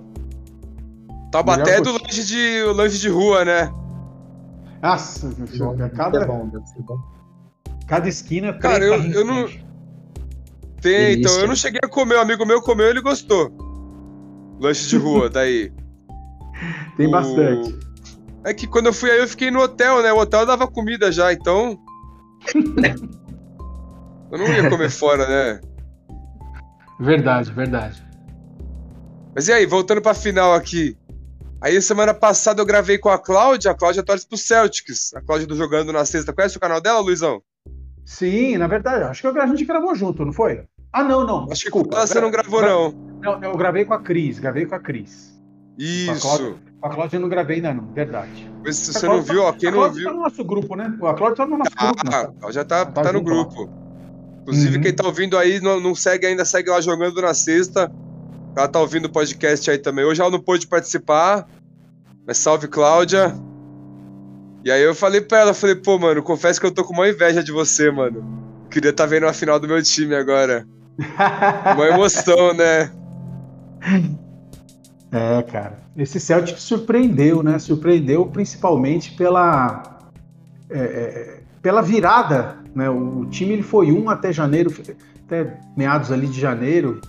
[1.31, 3.71] Taubaté é do lanche de, lanche de rua, né?
[4.81, 5.29] Nossa,
[5.95, 6.27] cada, é
[7.87, 8.61] cada esquina tem.
[8.61, 9.47] Cara, eu, eu não.
[10.81, 12.17] Tem, então eu não cheguei a comer.
[12.17, 13.51] Um amigo meu comeu e ele gostou.
[14.59, 15.71] Lanche de rua, daí.
[16.95, 17.11] Tem o...
[17.11, 17.77] bastante.
[18.43, 20.13] É que quando eu fui aí, eu fiquei no hotel, né?
[20.13, 21.77] O hotel dava comida já, então.
[24.31, 25.61] eu não ia comer fora, né?
[26.99, 28.01] Verdade, verdade.
[29.35, 30.97] Mas e aí, voltando pra final aqui.
[31.61, 33.71] Aí, semana passada, eu gravei com a Cláudia.
[33.71, 35.13] A Cláudia torce pro Celtics.
[35.13, 36.33] A Cláudia do Jogando na Sexta.
[36.33, 37.41] Conhece o canal dela, Luizão?
[38.05, 39.03] Sim, na verdade.
[39.03, 40.63] Acho que a gente gravou junto, não foi?
[40.93, 41.43] Ah, não, não.
[41.43, 41.89] Acho desculpa.
[41.89, 42.91] que você não gravou, não.
[43.21, 44.39] Não, eu gravei com a Cris.
[44.39, 45.36] Gravei com a Cris.
[45.77, 46.57] Isso.
[46.81, 48.49] A Cláudia eu não gravei ainda, não, verdade.
[48.63, 50.05] Mas se você não viu, ó, quem não viu.
[50.05, 50.85] tá no nosso grupo, né?
[51.03, 52.09] A Cláudia tá no nosso ah, grupo.
[52.09, 52.33] Né?
[52.41, 53.63] Ah, já tá, tá, tá no grupo.
[53.63, 53.69] Lá.
[54.41, 54.83] Inclusive, uhum.
[54.83, 57.91] quem tá ouvindo aí, não, não segue ainda, segue lá jogando na sexta.
[58.55, 60.05] Ela tá ouvindo o podcast aí também.
[60.05, 61.47] Hoje ela não pôde participar.
[62.25, 63.35] Mas salve, Cláudia.
[64.63, 67.09] E aí eu falei pra ela, falei, pô, mano, confesso que eu tô com uma
[67.09, 68.23] inveja de você, mano.
[68.69, 70.67] Queria estar tá vendo a final do meu time agora.
[71.75, 72.91] uma emoção, né?
[75.11, 75.79] É, cara.
[75.95, 77.57] Esse Celtic surpreendeu, né?
[77.59, 80.01] Surpreendeu principalmente pela,
[80.69, 82.57] é, é, pela virada.
[82.75, 82.89] Né?
[82.89, 84.73] O, time ele foi um até janeiro,
[85.25, 86.99] até meados ali de janeiro,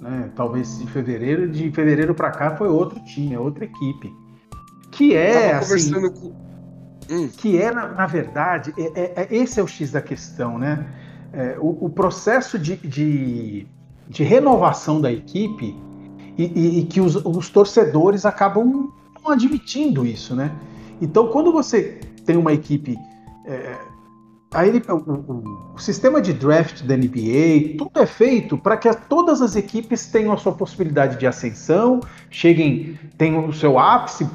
[0.00, 0.30] né?
[0.36, 1.48] talvez de fevereiro.
[1.48, 4.12] De fevereiro para cá foi outro time, é outra equipe.
[4.90, 6.32] Que é, assim, com...
[7.10, 7.28] hum.
[7.36, 10.86] que é na, na verdade, é, é, esse é o x da questão, né?
[11.60, 13.66] O, o, processo de, de,
[14.08, 15.76] de renovação da equipe
[16.36, 20.52] e, e, e que os, os, torcedores acabam não admitindo isso, né?
[21.00, 22.98] Então, quando você tem uma equipe.
[23.44, 23.76] É,
[24.88, 29.54] o, o, o, sistema de draft da NBA, tudo é feito para que todas as
[29.54, 34.26] equipes tenham a sua possibilidade de ascensão, cheguem, tenham o seu ápice,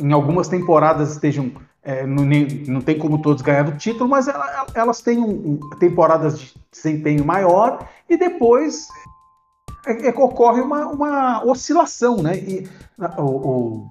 [0.00, 1.52] em algumas temporadas estejam.
[1.84, 2.24] É, não,
[2.68, 4.28] não, tem como todos ganhar o título, mas
[4.72, 8.86] elas têm um, temporadas de desempenho maior e depois
[9.86, 12.36] é, é, ocorre uma, uma oscilação, né?
[12.38, 12.68] E
[13.18, 13.88] o, o,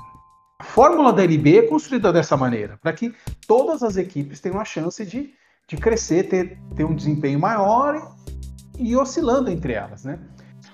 [0.59, 3.13] a fórmula da NBA é construída dessa maneira, para que
[3.47, 5.33] todas as equipes tenham a chance de,
[5.67, 8.15] de crescer, ter, ter um desempenho maior
[8.77, 10.19] e, e oscilando entre elas, né?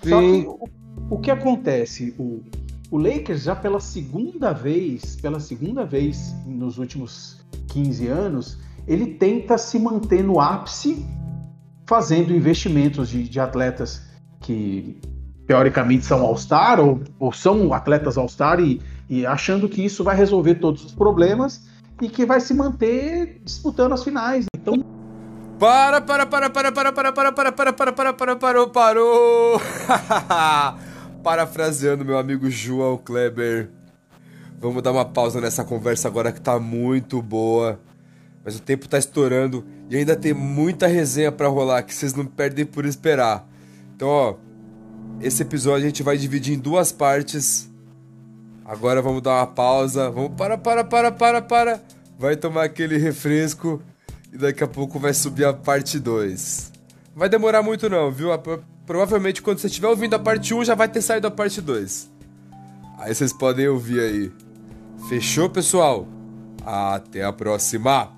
[0.04, 0.10] Sim.
[0.10, 2.14] Só que o, o que acontece?
[2.20, 2.44] O,
[2.92, 9.58] o Lakers já pela segunda vez, pela segunda vez nos últimos 15 anos, ele tenta
[9.58, 11.06] se manter no ápice,
[11.86, 14.07] fazendo investimentos de, de atletas
[14.40, 15.00] que
[15.48, 20.56] teoricamente são All-Star ou, ou, são atletas All-Star e, e achando que isso vai resolver
[20.56, 21.68] todos os problemas
[22.02, 24.46] e que vai se manter disputando as finais.
[24.56, 24.84] Então,
[25.58, 29.62] Para, para, para, para, para, para, para, para, para, para, para, para, parou, parou.
[31.24, 33.72] Parafraseando meu amigo João Kleber.
[34.60, 37.80] Vamos dar uma pausa nessa conversa agora que tá muito boa.
[38.46, 42.26] Mas o tempo tá estourando e ainda tem muita resenha para rolar que vocês não
[42.26, 43.48] perdem por esperar.
[43.98, 44.36] Então, ó,
[45.20, 47.68] esse episódio a gente vai dividir em duas partes.
[48.64, 50.12] Agora vamos dar uma pausa.
[50.12, 51.82] Vamos para, para, para, para, para.
[52.20, 53.82] Vai tomar aquele refresco
[54.32, 56.72] e daqui a pouco vai subir a parte 2.
[57.16, 58.30] Vai demorar muito não, viu?
[58.86, 62.12] Provavelmente quando você estiver ouvindo a parte 1 já vai ter saído a parte 2.
[63.00, 64.32] Aí vocês podem ouvir aí.
[65.10, 66.08] Fechou, pessoal?
[66.64, 68.16] Até a próxima!